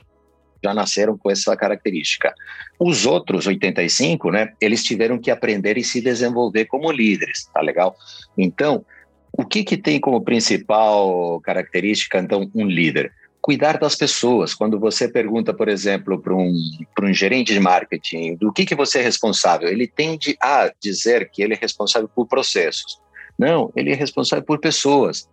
Já 0.62 0.74
nasceram 0.74 1.16
com 1.16 1.30
essa 1.30 1.56
característica. 1.56 2.34
Os 2.78 3.06
outros 3.06 3.46
85, 3.46 4.30
né, 4.30 4.52
eles 4.60 4.84
tiveram 4.84 5.18
que 5.18 5.30
aprender 5.30 5.78
e 5.78 5.84
se 5.84 6.00
desenvolver 6.00 6.66
como 6.66 6.90
líderes, 6.92 7.48
tá 7.52 7.60
legal? 7.60 7.96
Então, 8.36 8.84
o 9.32 9.44
que 9.44 9.64
que 9.64 9.76
tem 9.76 10.00
como 10.00 10.20
principal 10.20 11.40
característica, 11.40 12.18
então, 12.18 12.50
um 12.54 12.66
líder? 12.66 13.12
Cuidar 13.40 13.78
das 13.78 13.96
pessoas. 13.96 14.52
Quando 14.52 14.78
você 14.78 15.08
pergunta, 15.08 15.54
por 15.54 15.68
exemplo, 15.68 16.20
para 16.20 16.34
um, 16.34 16.54
um 17.02 17.12
gerente 17.14 17.54
de 17.54 17.60
marketing, 17.60 18.36
do 18.36 18.52
que, 18.52 18.66
que 18.66 18.74
você 18.74 18.98
é 18.98 19.02
responsável, 19.02 19.68
ele 19.68 19.86
tende 19.86 20.36
a 20.42 20.70
dizer 20.78 21.30
que 21.30 21.42
ele 21.42 21.54
é 21.54 21.58
responsável 21.58 22.08
por 22.08 22.26
processos. 22.26 23.00
Não, 23.38 23.72
ele 23.74 23.92
é 23.92 23.94
responsável 23.94 24.44
por 24.44 24.60
pessoas, 24.60 25.26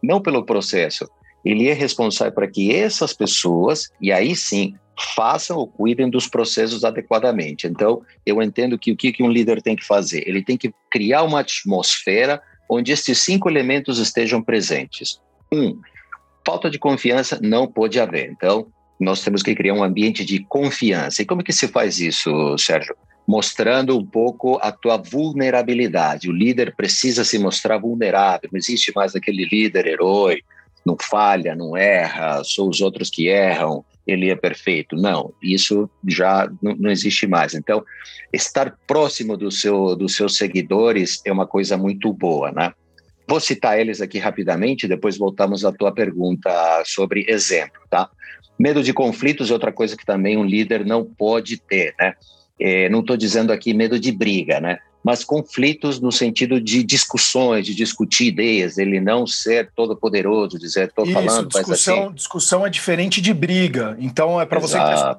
não 0.00 0.22
pelo 0.22 0.44
processo 0.44 1.08
ele 1.44 1.68
é 1.68 1.72
responsável 1.72 2.32
para 2.32 2.48
que 2.48 2.74
essas 2.74 3.12
pessoas, 3.12 3.90
e 4.00 4.12
aí 4.12 4.36
sim, 4.36 4.74
façam 5.14 5.56
ou 5.56 5.66
cuidem 5.66 6.10
dos 6.10 6.26
processos 6.26 6.84
adequadamente. 6.84 7.66
Então, 7.66 8.02
eu 8.24 8.42
entendo 8.42 8.78
que 8.78 8.92
o 8.92 8.96
que 8.96 9.22
um 9.22 9.30
líder 9.30 9.62
tem 9.62 9.74
que 9.74 9.84
fazer? 9.84 10.22
Ele 10.28 10.42
tem 10.42 10.56
que 10.56 10.72
criar 10.90 11.22
uma 11.22 11.40
atmosfera 11.40 12.42
onde 12.68 12.92
esses 12.92 13.18
cinco 13.18 13.48
elementos 13.48 13.98
estejam 13.98 14.42
presentes. 14.42 15.20
Um, 15.52 15.80
falta 16.46 16.70
de 16.70 16.78
confiança 16.78 17.40
não 17.42 17.66
pode 17.66 17.98
haver. 17.98 18.30
Então, 18.30 18.68
nós 18.98 19.22
temos 19.22 19.42
que 19.42 19.54
criar 19.54 19.74
um 19.74 19.82
ambiente 19.82 20.24
de 20.24 20.44
confiança. 20.44 21.22
E 21.22 21.26
como 21.26 21.42
que 21.42 21.52
se 21.52 21.66
faz 21.66 21.98
isso, 21.98 22.30
Sérgio? 22.58 22.94
Mostrando 23.26 23.96
um 23.96 24.04
pouco 24.04 24.58
a 24.60 24.70
tua 24.70 24.96
vulnerabilidade. 24.96 26.28
O 26.28 26.32
líder 26.32 26.74
precisa 26.76 27.24
se 27.24 27.38
mostrar 27.38 27.78
vulnerável. 27.78 28.50
Não 28.52 28.58
existe 28.58 28.92
mais 28.94 29.16
aquele 29.16 29.46
líder 29.46 29.86
herói, 29.86 30.42
não 30.84 30.96
falha, 31.00 31.54
não 31.54 31.76
erra, 31.76 32.42
são 32.44 32.68
os 32.68 32.80
outros 32.80 33.10
que 33.10 33.28
erram, 33.28 33.84
ele 34.06 34.30
é 34.30 34.36
perfeito. 34.36 34.96
Não, 34.96 35.32
isso 35.42 35.88
já 36.06 36.50
não, 36.62 36.74
não 36.76 36.90
existe 36.90 37.26
mais. 37.26 37.54
Então, 37.54 37.84
estar 38.32 38.76
próximo 38.86 39.36
do 39.36 39.50
seu, 39.50 39.94
dos 39.94 40.14
seus 40.14 40.36
seguidores 40.36 41.20
é 41.24 41.32
uma 41.32 41.46
coisa 41.46 41.76
muito 41.76 42.12
boa, 42.12 42.50
né? 42.50 42.72
Vou 43.28 43.38
citar 43.38 43.78
eles 43.78 44.00
aqui 44.00 44.18
rapidamente, 44.18 44.88
depois 44.88 45.16
voltamos 45.16 45.64
à 45.64 45.70
tua 45.70 45.92
pergunta 45.92 46.50
sobre 46.84 47.24
exemplo, 47.28 47.80
tá? 47.88 48.10
Medo 48.58 48.82
de 48.82 48.92
conflitos 48.92 49.50
é 49.50 49.52
outra 49.52 49.72
coisa 49.72 49.96
que 49.96 50.04
também 50.04 50.36
um 50.36 50.44
líder 50.44 50.84
não 50.84 51.04
pode 51.04 51.56
ter, 51.58 51.94
né? 51.98 52.14
É, 52.60 52.88
não 52.88 53.00
estou 53.00 53.16
dizendo 53.16 53.52
aqui 53.52 53.72
medo 53.72 53.98
de 53.98 54.12
briga, 54.12 54.60
né? 54.60 54.78
mas 55.02 55.24
conflitos 55.24 55.98
no 55.98 56.12
sentido 56.12 56.60
de 56.60 56.82
discussões, 56.82 57.64
de 57.64 57.74
discutir 57.74 58.26
ideias, 58.26 58.76
ele 58.76 59.00
não 59.00 59.26
ser 59.26 59.70
todo 59.74 59.96
poderoso, 59.96 60.58
dizer 60.58 60.88
estou 60.88 61.06
falando, 61.06 61.48
discussão, 61.48 61.96
mas 61.96 62.04
assim... 62.04 62.14
discussão 62.14 62.66
é 62.66 62.70
diferente 62.70 63.20
de 63.20 63.32
briga. 63.32 63.96
Então 63.98 64.38
é 64.40 64.44
para 64.44 64.60
você 64.60 64.78
que 64.78 64.84
está 64.84 65.18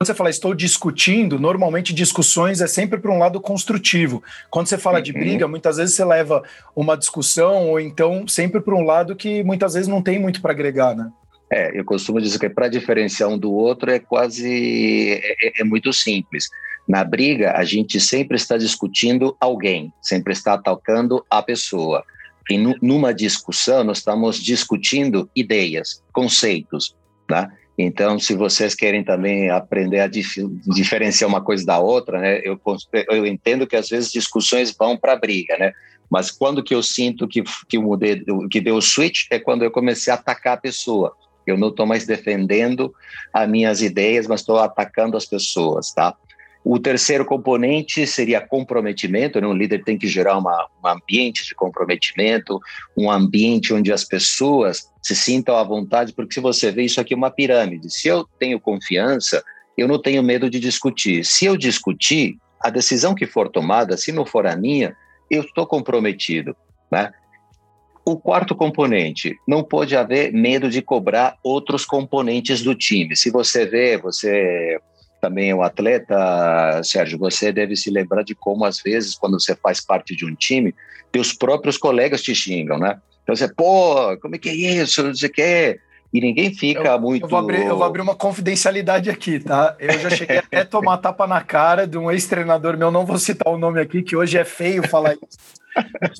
quando 0.00 0.06
você 0.06 0.14
fala 0.14 0.30
estou 0.30 0.54
discutindo, 0.54 1.38
normalmente 1.38 1.92
discussões 1.92 2.62
é 2.62 2.66
sempre 2.66 2.98
para 2.98 3.12
um 3.12 3.18
lado 3.18 3.38
construtivo. 3.38 4.22
Quando 4.48 4.66
você 4.66 4.78
fala 4.78 4.96
uhum. 4.96 5.02
de 5.02 5.12
briga, 5.12 5.46
muitas 5.46 5.76
vezes 5.76 5.94
você 5.94 6.02
leva 6.06 6.42
uma 6.74 6.96
discussão 6.96 7.68
ou 7.68 7.78
então 7.78 8.26
sempre 8.26 8.62
para 8.62 8.74
um 8.74 8.82
lado 8.82 9.14
que 9.14 9.44
muitas 9.44 9.74
vezes 9.74 9.88
não 9.88 10.00
tem 10.00 10.18
muito 10.18 10.40
para 10.40 10.52
agregar, 10.52 10.96
né? 10.96 11.10
É, 11.52 11.76
eu 11.78 11.84
costumo 11.84 12.20
dizer 12.20 12.38
que 12.38 12.48
para 12.48 12.68
diferenciar 12.68 13.28
um 13.28 13.36
do 13.36 13.52
outro 13.52 13.90
é 13.90 13.98
quase 13.98 15.10
é, 15.10 15.46
é, 15.46 15.60
é, 15.60 15.64
muito 15.64 15.92
simples. 15.92 16.48
Na 16.86 17.02
briga, 17.02 17.52
a 17.56 17.64
gente 17.64 18.00
sempre 18.00 18.36
está 18.36 18.56
discutindo 18.56 19.36
alguém, 19.40 19.92
sempre 20.00 20.32
está 20.32 20.54
atacando 20.54 21.24
a 21.28 21.42
pessoa. 21.42 22.04
E 22.48 22.56
numa 22.56 23.12
discussão, 23.12 23.84
nós 23.84 23.98
estamos 23.98 24.42
discutindo 24.42 25.28
ideias, 25.36 26.02
conceitos, 26.12 26.96
tá? 27.28 27.50
Então, 27.78 28.18
se 28.18 28.34
vocês 28.34 28.74
querem 28.74 29.02
também 29.02 29.50
aprender 29.50 30.00
a 30.00 30.06
dif 30.06 30.46
diferenciar 30.66 31.28
uma 31.28 31.40
coisa 31.40 31.64
da 31.64 31.78
outra, 31.78 32.18
né, 32.18 32.40
eu, 32.44 32.60
eu 33.08 33.26
entendo 33.26 33.66
que 33.66 33.76
às 33.76 33.88
vezes 33.88 34.12
discussões 34.12 34.74
vão 34.76 34.96
para 34.96 35.16
briga, 35.16 35.56
né? 35.58 35.72
Mas 36.10 36.30
quando 36.30 36.62
que 36.62 36.74
eu 36.74 36.82
sinto 36.82 37.28
que, 37.28 37.42
que, 37.68 37.78
mudei, 37.78 38.22
que 38.50 38.60
deu 38.60 38.76
o 38.76 38.82
switch 38.82 39.26
é 39.30 39.38
quando 39.38 39.62
eu 39.62 39.70
comecei 39.70 40.12
a 40.12 40.16
atacar 40.16 40.54
a 40.54 40.60
pessoa. 40.60 41.16
Eu 41.50 41.58
não 41.58 41.68
estou 41.68 41.86
mais 41.86 42.06
defendendo 42.06 42.94
as 43.32 43.48
minhas 43.48 43.82
ideias, 43.82 44.26
mas 44.26 44.40
estou 44.40 44.58
atacando 44.58 45.16
as 45.16 45.26
pessoas, 45.26 45.92
tá? 45.92 46.16
O 46.62 46.78
terceiro 46.78 47.24
componente 47.24 48.06
seria 48.06 48.40
comprometimento. 48.40 49.40
Né? 49.40 49.46
Um 49.46 49.54
líder 49.54 49.82
tem 49.82 49.96
que 49.96 50.06
gerar 50.06 50.36
uma, 50.36 50.68
um 50.82 50.88
ambiente 50.88 51.44
de 51.46 51.54
comprometimento, 51.54 52.60
um 52.96 53.10
ambiente 53.10 53.72
onde 53.72 53.92
as 53.92 54.04
pessoas 54.04 54.88
se 55.02 55.16
sintam 55.16 55.56
à 55.56 55.62
vontade, 55.62 56.12
porque 56.12 56.34
se 56.34 56.40
você 56.40 56.70
vê 56.70 56.82
isso 56.82 57.00
aqui 57.00 57.14
é 57.14 57.16
uma 57.16 57.30
pirâmide. 57.30 57.90
Se 57.90 58.08
eu 58.08 58.26
tenho 58.38 58.60
confiança, 58.60 59.42
eu 59.76 59.88
não 59.88 60.00
tenho 60.00 60.22
medo 60.22 60.50
de 60.50 60.60
discutir. 60.60 61.24
Se 61.24 61.46
eu 61.46 61.56
discutir, 61.56 62.36
a 62.62 62.68
decisão 62.68 63.14
que 63.14 63.26
for 63.26 63.48
tomada, 63.48 63.96
se 63.96 64.12
não 64.12 64.26
for 64.26 64.46
a 64.46 64.54
minha, 64.54 64.94
eu 65.30 65.42
estou 65.42 65.66
comprometido. 65.66 66.54
Né? 66.92 67.10
O 68.10 68.16
quarto 68.16 68.56
componente, 68.56 69.36
não 69.46 69.62
pode 69.62 69.94
haver 69.96 70.32
medo 70.32 70.68
de 70.68 70.82
cobrar 70.82 71.36
outros 71.44 71.84
componentes 71.84 72.60
do 72.60 72.74
time. 72.74 73.16
Se 73.16 73.30
você 73.30 73.64
vê, 73.64 73.96
você 73.96 74.80
também 75.20 75.50
é 75.50 75.54
um 75.54 75.62
atleta, 75.62 76.82
Sérgio, 76.82 77.16
você 77.16 77.52
deve 77.52 77.76
se 77.76 77.88
lembrar 77.88 78.24
de 78.24 78.34
como, 78.34 78.64
às 78.64 78.80
vezes, 78.80 79.14
quando 79.14 79.38
você 79.38 79.54
faz 79.54 79.80
parte 79.80 80.16
de 80.16 80.26
um 80.26 80.34
time, 80.34 80.74
teus 81.12 81.32
próprios 81.32 81.78
colegas 81.78 82.20
te 82.20 82.34
xingam, 82.34 82.78
né? 82.78 82.98
Então 83.22 83.36
você, 83.36 83.46
pô, 83.46 84.16
como 84.18 84.34
é 84.34 84.38
que 84.38 84.48
é 84.48 84.54
isso? 84.54 85.04
Não 85.04 85.14
sei 85.14 85.28
o 85.28 85.32
quê. 85.32 85.80
E 86.12 86.20
ninguém 86.20 86.52
fica 86.52 86.88
eu, 86.88 87.00
muito. 87.00 87.26
Eu 87.26 87.28
vou, 87.28 87.38
abrir, 87.38 87.64
eu 87.64 87.76
vou, 87.76 87.84
abrir, 87.84 88.02
uma 88.02 88.16
confidencialidade 88.16 89.08
aqui, 89.08 89.38
tá? 89.38 89.76
Eu 89.78 89.96
já 90.00 90.10
cheguei 90.10 90.38
até 90.38 90.62
a 90.62 90.64
tomar 90.64 90.98
tapa 90.98 91.28
na 91.28 91.40
cara 91.40 91.86
de 91.86 91.96
um 91.96 92.10
ex-treinador 92.10 92.76
meu, 92.76 92.90
não 92.90 93.06
vou 93.06 93.18
citar 93.18 93.52
o 93.52 93.58
nome 93.58 93.80
aqui, 93.80 94.02
que 94.02 94.16
hoje 94.16 94.36
é 94.36 94.44
feio 94.44 94.88
falar 94.88 95.14
isso. 95.14 95.59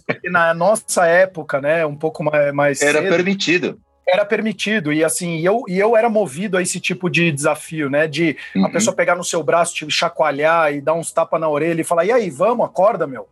Porque 0.07 0.30
na 0.30 0.54
nossa 0.54 1.07
época, 1.07 1.61
né, 1.61 1.85
um 1.87 1.97
pouco 1.97 2.23
mais. 2.23 2.52
mais 2.52 2.83
Era 2.83 3.00
cedo, 3.00 3.09
permitido 3.09 3.80
era 4.12 4.25
permitido. 4.25 4.92
E 4.92 5.04
assim, 5.04 5.40
eu, 5.40 5.62
e 5.69 5.78
eu 5.78 5.97
era 5.97 6.09
movido 6.09 6.57
a 6.57 6.62
esse 6.62 6.80
tipo 6.80 7.09
de 7.09 7.30
desafio, 7.30 7.88
né? 7.88 8.07
De 8.07 8.37
uhum. 8.54 8.66
a 8.66 8.71
pessoa 8.71 8.95
pegar 8.95 9.14
no 9.14 9.25
seu 9.25 9.42
braço, 9.42 9.75
te 9.75 9.90
chacoalhar 9.90 10.75
e 10.75 10.80
dar 10.80 10.95
uns 10.95 11.12
tapas 11.12 11.40
na 11.40 11.49
orelha 11.49 11.80
e 11.80 11.85
falar: 11.85 12.04
e 12.04 12.12
aí, 12.12 12.30
vamos, 12.30 12.66
acorda, 12.66 13.07
meu. 13.07 13.28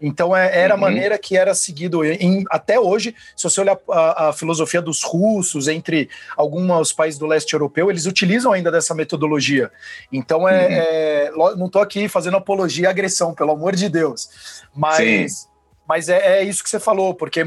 Então 0.00 0.36
é, 0.36 0.58
era 0.58 0.74
uhum. 0.74 0.80
a 0.80 0.80
maneira 0.80 1.16
que 1.16 1.36
era 1.36 1.54
seguido 1.54 2.04
em, 2.04 2.44
até 2.50 2.80
hoje. 2.80 3.14
Se 3.36 3.44
você 3.44 3.60
olhar 3.60 3.78
a, 3.88 4.28
a, 4.28 4.32
filosofia 4.32 4.82
dos 4.82 5.04
russos 5.04 5.68
entre 5.68 6.10
alguns 6.36 6.92
países 6.92 7.20
do 7.20 7.26
leste 7.26 7.52
europeu, 7.52 7.88
eles 7.88 8.04
utilizam 8.04 8.50
ainda 8.50 8.70
dessa 8.70 8.94
metodologia. 8.94 9.70
Então 10.12 10.48
é, 10.48 10.66
uhum. 10.66 10.72
é 10.72 11.56
não 11.56 11.66
estou 11.66 11.80
aqui 11.80 12.08
fazendo 12.08 12.36
apologia 12.36 12.88
à 12.88 12.90
agressão, 12.90 13.32
pelo 13.32 13.52
amor 13.52 13.76
de 13.76 13.88
Deus, 13.88 14.64
mas 14.74 15.30
Sim. 15.30 15.51
Mas 15.88 16.08
é, 16.08 16.40
é, 16.40 16.44
isso 16.44 16.62
que 16.62 16.70
você 16.70 16.78
falou, 16.78 17.14
porque 17.14 17.42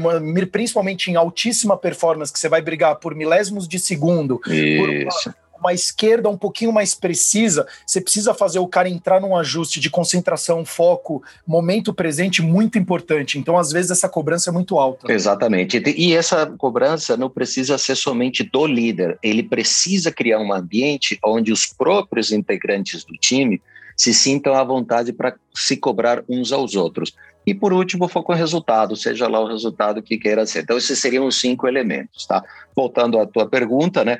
principalmente 0.50 1.10
em 1.10 1.16
altíssima 1.16 1.76
performance, 1.76 2.32
que 2.32 2.38
você 2.38 2.48
vai 2.48 2.60
brigar 2.60 2.96
por 2.96 3.14
milésimos 3.14 3.66
de 3.66 3.78
segundo, 3.78 4.40
isso. 4.46 4.78
por 4.78 4.90
uma, 4.90 5.34
uma, 5.58 5.72
esquerda 5.72 6.28
um 6.28 6.36
pouquinho 6.36 6.70
mais 6.70 6.94
precisa, 6.94 7.66
você 7.86 8.00
precisa 8.00 8.34
fazer 8.34 8.58
o 8.58 8.68
cara 8.68 8.88
entrar 8.88 9.20
num 9.20 9.34
ajuste 9.36 9.80
de 9.80 9.88
concentração, 9.88 10.64
foco, 10.64 11.22
momento 11.46 11.94
presente 11.94 12.42
muito 12.42 12.78
importante. 12.78 13.38
Então, 13.38 13.56
às 13.56 13.72
vezes, 13.72 13.90
essa 13.90 14.08
cobrança 14.08 14.50
é 14.50 14.52
muito 14.52 14.78
alta. 14.78 15.10
Exatamente. 15.10 15.82
E 15.96 16.14
essa 16.14 16.46
cobrança 16.46 17.16
não 17.16 17.30
precisa 17.30 17.78
ser 17.78 17.96
somente 17.96 18.44
do 18.44 18.66
líder, 18.66 19.18
ele 19.22 19.42
precisa 19.42 20.12
criar 20.12 20.40
um 20.40 20.52
ambiente 20.52 21.18
onde 21.24 21.50
os 21.52 21.66
próprios 21.66 22.30
integrantes 22.30 23.02
do 23.02 23.14
time 23.14 23.62
se 23.96 24.12
sintam 24.12 24.54
à 24.54 24.62
vontade 24.62 25.12
para 25.12 25.34
se 25.54 25.76
cobrar 25.76 26.22
uns 26.28 26.52
aos 26.52 26.74
outros. 26.74 27.14
E 27.46 27.54
por 27.54 27.72
último, 27.72 28.08
foco 28.08 28.34
em 28.34 28.36
resultado, 28.36 28.96
seja 28.96 29.28
lá 29.28 29.40
o 29.40 29.46
resultado 29.46 30.02
que 30.02 30.18
queira 30.18 30.44
ser. 30.44 30.62
Então, 30.62 30.76
esses 30.76 30.98
seriam 30.98 31.26
os 31.26 31.40
cinco 31.40 31.66
elementos, 31.68 32.26
tá? 32.26 32.42
Voltando 32.74 33.18
à 33.18 33.26
tua 33.26 33.48
pergunta, 33.48 34.04
né? 34.04 34.18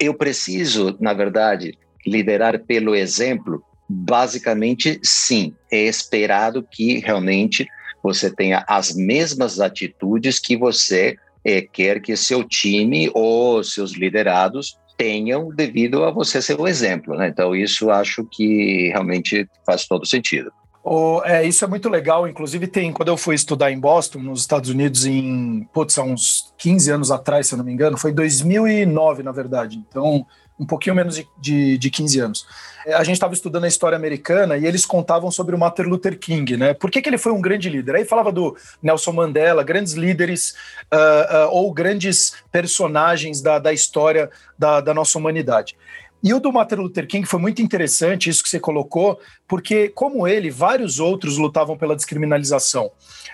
Eu 0.00 0.12
preciso, 0.12 0.96
na 1.00 1.12
verdade, 1.12 1.78
liderar 2.04 2.58
pelo 2.58 2.94
exemplo? 2.94 3.62
Basicamente, 3.88 4.98
sim. 5.02 5.54
É 5.70 5.84
esperado 5.84 6.66
que 6.68 6.98
realmente 6.98 7.66
você 8.02 8.30
tenha 8.30 8.64
as 8.68 8.94
mesmas 8.94 9.60
atitudes 9.60 10.38
que 10.38 10.56
você 10.56 11.16
é, 11.44 11.60
quer 11.62 12.00
que 12.00 12.16
seu 12.16 12.42
time 12.42 13.10
ou 13.14 13.62
seus 13.62 13.92
liderados 13.92 14.76
tenham 14.96 15.48
devido 15.48 16.04
a 16.04 16.10
você 16.10 16.40
ser 16.40 16.60
o 16.60 16.66
exemplo, 16.66 17.16
né? 17.16 17.28
Então, 17.28 17.54
isso 17.54 17.90
acho 17.90 18.24
que 18.30 18.90
realmente 18.90 19.48
faz 19.66 19.86
todo 19.86 20.06
sentido. 20.06 20.52
Oh, 20.86 21.22
é, 21.24 21.42
isso 21.46 21.64
é 21.64 21.68
muito 21.68 21.88
legal. 21.88 22.28
Inclusive, 22.28 22.66
tem 22.66 22.92
quando 22.92 23.08
eu 23.08 23.16
fui 23.16 23.34
estudar 23.34 23.72
em 23.72 23.80
Boston, 23.80 24.18
nos 24.18 24.40
Estados 24.40 24.68
Unidos, 24.68 25.06
em 25.06 25.66
putz, 25.72 25.96
há 25.96 26.02
uns 26.02 26.52
15 26.58 26.90
anos 26.90 27.10
atrás, 27.10 27.46
se 27.46 27.54
eu 27.54 27.56
não 27.56 27.64
me 27.64 27.72
engano, 27.72 27.96
foi 27.96 28.12
2009, 28.12 29.22
na 29.22 29.32
verdade. 29.32 29.78
Então, 29.78 30.26
um 30.58 30.64
pouquinho 30.64 30.94
menos 30.94 31.16
de, 31.16 31.26
de, 31.38 31.78
de 31.78 31.90
15 31.90 32.20
anos. 32.20 32.46
É, 32.86 32.94
a 32.94 33.02
gente 33.02 33.14
estava 33.14 33.34
estudando 33.34 33.64
a 33.64 33.68
história 33.68 33.96
americana 33.96 34.56
e 34.56 34.66
eles 34.66 34.84
contavam 34.84 35.30
sobre 35.30 35.54
o 35.54 35.58
Martin 35.58 35.82
Luther 35.82 36.18
King, 36.18 36.56
né? 36.56 36.74
Por 36.74 36.90
que, 36.90 37.02
que 37.02 37.08
ele 37.08 37.18
foi 37.18 37.32
um 37.32 37.40
grande 37.40 37.68
líder? 37.68 37.96
Aí 37.96 38.04
falava 38.04 38.30
do 38.30 38.56
Nelson 38.82 39.12
Mandela, 39.12 39.62
grandes 39.62 39.94
líderes 39.94 40.54
uh, 40.92 41.46
uh, 41.46 41.50
ou 41.50 41.72
grandes 41.72 42.34
personagens 42.52 43.40
da, 43.40 43.58
da 43.58 43.72
história 43.72 44.30
da, 44.58 44.80
da 44.80 44.94
nossa 44.94 45.18
humanidade. 45.18 45.76
E 46.22 46.32
o 46.32 46.40
do 46.40 46.50
Martin 46.50 46.76
Luther 46.76 47.06
King 47.06 47.26
foi 47.26 47.38
muito 47.38 47.60
interessante, 47.60 48.30
isso 48.30 48.42
que 48.42 48.48
você 48.48 48.58
colocou, 48.58 49.20
porque, 49.46 49.88
como 49.88 50.26
ele, 50.26 50.50
vários 50.50 50.98
outros 50.98 51.36
lutavam 51.38 51.76
pela 51.76 51.96
descriminalização, 51.96 52.90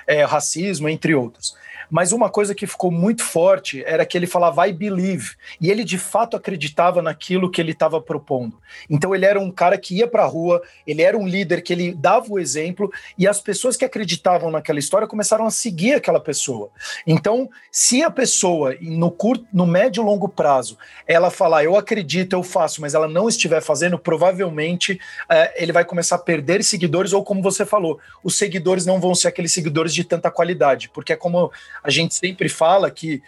é, 0.07 0.25
racismo, 0.25 0.89
entre 0.89 1.15
outros 1.15 1.55
mas 1.91 2.13
uma 2.13 2.31
coisa 2.31 2.55
que 2.55 2.67
ficou 2.67 2.91
muito 2.91 3.23
forte 3.23 3.83
era 3.85 4.07
que 4.07 4.17
ele 4.17 4.27
falava 4.27 4.67
I 4.67 4.73
believe, 4.73 5.33
e 5.61 5.71
ele 5.71 5.83
de 5.83 5.99
fato 5.99 6.37
acreditava 6.37 7.03
naquilo 7.03 7.51
que 7.51 7.61
ele 7.61 7.73
estava 7.73 8.01
propondo. 8.01 8.57
Então 8.89 9.15
ele 9.15 9.27
era 9.27 9.41
um 9.41 9.51
cara 9.51 9.77
que 9.77 9.97
ia 9.97 10.07
para 10.07 10.23
a 10.23 10.27
rua, 10.27 10.63
ele 10.87 11.03
era 11.03 11.19
um 11.19 11.27
líder 11.27 11.63
que 11.63 11.73
ele 11.73 11.93
dava 11.93 12.27
o 12.31 12.39
exemplo, 12.39 12.91
e 13.19 13.27
as 13.27 13.41
pessoas 13.41 13.77
que 13.77 13.85
acreditavam 13.85 14.51
naquela 14.51 14.79
história 14.79 15.09
começaram 15.09 15.47
a 15.47 15.51
seguir 15.51 15.95
aquela 15.95 16.21
pessoa. 16.21 16.71
Então, 17.07 17.51
se 17.73 18.03
a 18.03 18.11
pessoa, 18.11 18.77
no 18.81 19.11
curto, 19.11 19.47
no 19.53 19.67
médio 19.67 20.03
e 20.03 20.07
longo 20.07 20.29
prazo, 20.29 20.79
ela 21.07 21.31
falar 21.31 21.65
eu 21.65 21.77
acredito, 21.77 22.35
eu 22.35 22.43
faço, 22.43 22.81
mas 22.81 22.95
ela 22.95 23.09
não 23.09 23.29
estiver 23.29 23.61
fazendo, 23.61 23.99
provavelmente 23.99 25.01
é, 25.29 25.63
ele 25.63 25.73
vai 25.73 25.85
começar 25.85 26.00
a 26.01 26.19
perder 26.19 26.65
seguidores, 26.65 27.13
ou 27.13 27.23
como 27.23 27.43
você 27.43 27.65
falou, 27.65 27.99
os 28.23 28.37
seguidores 28.37 28.87
não 28.87 29.01
vão 29.01 29.15
ser 29.15 29.29
aqueles 29.29 29.53
seguidores 29.53 29.95
de 29.95 30.05
tanta 30.05 30.31
qualidade, 30.31 30.91
porque 30.93 31.13
é 31.13 31.17
como 31.17 31.51
a 31.83 31.91
gente 31.91 32.15
sempre 32.15 32.49
fala 32.49 32.91
que 32.91 33.23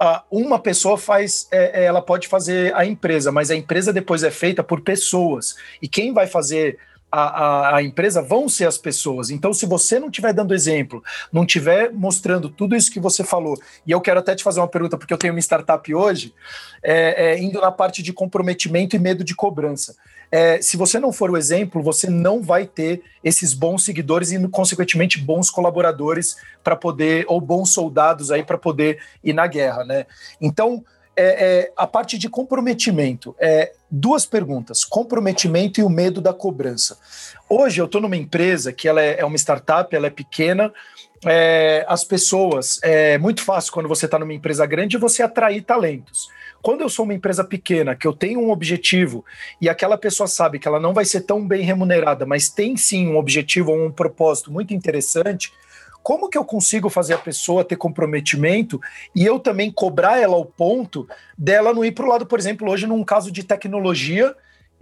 uh, 0.00 0.20
uma 0.30 0.58
pessoa 0.58 0.96
faz, 0.96 1.46
é, 1.50 1.82
é, 1.82 1.84
ela 1.84 2.02
pode 2.02 2.28
fazer 2.28 2.74
a 2.74 2.84
empresa, 2.84 3.30
mas 3.30 3.50
a 3.50 3.56
empresa 3.56 3.92
depois 3.92 4.22
é 4.22 4.30
feita 4.30 4.62
por 4.62 4.80
pessoas. 4.80 5.56
E 5.80 5.88
quem 5.88 6.12
vai 6.12 6.26
fazer 6.26 6.78
a, 7.12 7.22
a, 7.22 7.76
a, 7.76 7.82
empresa 7.82 8.22
vão 8.22 8.48
ser 8.48 8.66
as 8.66 8.78
pessoas. 8.78 9.30
Então, 9.30 9.52
se 9.52 9.66
você 9.66 9.98
não 9.98 10.08
estiver 10.08 10.32
dando 10.32 10.54
exemplo, 10.54 11.02
não 11.32 11.42
estiver 11.42 11.92
mostrando 11.92 12.48
tudo 12.48 12.76
isso 12.76 12.92
que 12.92 13.00
você 13.00 13.24
falou, 13.24 13.60
e 13.84 13.90
eu 13.90 14.00
quero 14.00 14.20
até 14.20 14.34
te 14.34 14.44
fazer 14.44 14.60
uma 14.60 14.68
pergunta, 14.68 14.96
porque 14.96 15.12
eu 15.12 15.18
tenho 15.18 15.34
uma 15.34 15.40
startup 15.40 15.92
hoje, 15.92 16.32
é, 16.82 17.32
é, 17.32 17.38
indo 17.38 17.60
na 17.60 17.72
parte 17.72 18.02
de 18.02 18.12
comprometimento 18.12 18.94
e 18.94 18.98
medo 18.98 19.24
de 19.24 19.34
cobrança 19.34 19.96
é, 20.32 20.62
se 20.62 20.76
você 20.76 20.98
não 20.98 21.12
for 21.12 21.30
o 21.30 21.36
exemplo, 21.36 21.82
você 21.82 22.08
não 22.08 22.42
vai 22.42 22.66
ter 22.66 23.02
esses 23.22 23.52
bons 23.52 23.84
seguidores 23.84 24.30
e, 24.30 24.48
consequentemente, 24.48 25.18
bons 25.18 25.50
colaboradores 25.50 26.36
para 26.62 26.76
poder, 26.76 27.24
ou 27.28 27.40
bons 27.40 27.72
soldados 27.72 28.30
aí 28.30 28.44
para 28.44 28.56
poder 28.56 29.02
ir 29.24 29.32
na 29.32 29.46
guerra, 29.46 29.84
né? 29.84 30.06
Então, 30.40 30.84
é, 31.16 31.24
é, 31.24 31.72
a 31.76 31.86
parte 31.86 32.16
de 32.16 32.28
comprometimento. 32.28 33.34
É, 33.38 33.72
duas 33.90 34.24
perguntas: 34.24 34.84
comprometimento 34.84 35.80
e 35.80 35.84
o 35.84 35.90
medo 35.90 36.20
da 36.20 36.32
cobrança. 36.32 36.98
Hoje 37.48 37.80
eu 37.80 37.86
estou 37.86 38.00
numa 38.00 38.16
empresa 38.16 38.72
que 38.72 38.88
ela 38.88 39.02
é, 39.02 39.20
é, 39.20 39.24
uma 39.24 39.36
startup, 39.36 39.94
ela 39.94 40.06
é 40.06 40.10
pequena. 40.10 40.72
É, 41.26 41.84
as 41.86 42.02
pessoas, 42.02 42.78
é 42.82 43.18
muito 43.18 43.42
fácil 43.42 43.72
quando 43.72 43.88
você 43.88 44.06
está 44.06 44.18
numa 44.18 44.32
empresa 44.32 44.64
grande 44.64 44.96
você 44.96 45.22
atrair 45.22 45.62
talentos. 45.62 46.28
Quando 46.62 46.82
eu 46.82 46.88
sou 46.88 47.04
uma 47.04 47.14
empresa 47.14 47.42
pequena, 47.42 47.94
que 47.94 48.06
eu 48.06 48.12
tenho 48.12 48.40
um 48.40 48.50
objetivo 48.50 49.24
e 49.60 49.68
aquela 49.68 49.96
pessoa 49.96 50.26
sabe 50.26 50.58
que 50.58 50.68
ela 50.68 50.80
não 50.80 50.92
vai 50.92 51.04
ser 51.04 51.22
tão 51.22 51.46
bem 51.46 51.62
remunerada, 51.62 52.26
mas 52.26 52.50
tem 52.50 52.76
sim 52.76 53.08
um 53.08 53.16
objetivo 53.16 53.72
ou 53.72 53.86
um 53.86 53.90
propósito 53.90 54.52
muito 54.52 54.74
interessante, 54.74 55.52
como 56.02 56.28
que 56.28 56.38
eu 56.38 56.44
consigo 56.44 56.88
fazer 56.88 57.14
a 57.14 57.18
pessoa 57.18 57.64
ter 57.64 57.76
comprometimento 57.76 58.80
e 59.14 59.24
eu 59.24 59.38
também 59.38 59.70
cobrar 59.70 60.18
ela 60.18 60.34
ao 60.34 60.44
ponto 60.44 61.08
dela 61.36 61.74
não 61.74 61.84
ir 61.84 61.92
para 61.92 62.04
o 62.04 62.08
lado, 62.08 62.26
por 62.26 62.38
exemplo, 62.38 62.70
hoje 62.70 62.86
num 62.86 63.04
caso 63.04 63.30
de 63.30 63.44
tecnologia, 63.44 64.34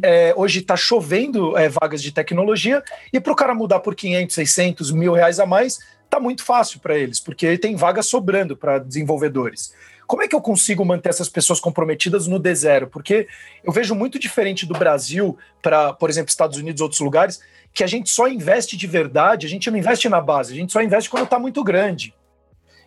é, 0.03 0.33
hoje 0.37 0.61
está 0.61 0.77
chovendo 0.77 1.57
é, 1.57 1.69
vagas 1.69 2.03
de 2.03 2.13
tecnologia 2.13 2.83
e 3.13 3.19
para 3.19 3.33
o 3.33 3.37
cara 3.37 3.55
mudar 3.55 3.81
por 3.81 3.95
500, 3.95 4.35
600, 4.35 4.91
mil 4.93 5.13
reais 5.13 5.41
a 5.41 5.47
mais, 5.47 5.79
tá 6.09 6.21
muito 6.21 6.45
fácil 6.45 6.81
para 6.81 6.97
eles, 6.97 7.21
porque 7.21 7.59
tem 7.59 7.77
vaga 7.77 8.03
sobrando 8.03 8.57
para 8.57 8.79
desenvolvedores. 8.79 9.75
Como 10.09 10.23
é 10.23 10.27
que 10.27 10.35
eu 10.35 10.41
consigo 10.41 10.83
manter 10.87 11.11
essas 11.11 11.29
pessoas 11.29 11.61
comprometidas 11.61 12.27
no 12.27 12.41
D0? 12.41 12.87
Porque 12.87 13.29
eu 13.63 13.71
vejo 13.71 13.95
muito 13.95 14.19
diferente 14.19 14.65
do 14.65 14.73
Brasil 14.73 15.37
para, 15.61 15.93
por 15.93 16.09
exemplo, 16.09 16.31
Estados 16.31 16.57
Unidos 16.57 16.81
e 16.81 16.83
outros 16.83 17.03
lugares, 17.03 17.41
que 17.75 17.85
a 17.85 17.87
gente 17.87 18.09
só 18.09 18.27
investe 18.27 18.75
de 18.75 18.87
verdade, 18.87 19.47
a 19.47 19.51
gente 19.51 19.71
não 19.71 19.77
investe 19.77 20.09
na 20.09 20.19
base, 20.19 20.55
a 20.55 20.57
gente 20.57 20.73
só 20.73 20.81
investe 20.81 21.11
quando 21.11 21.25
está 21.25 21.39
muito 21.39 21.63
grande. 21.63 22.15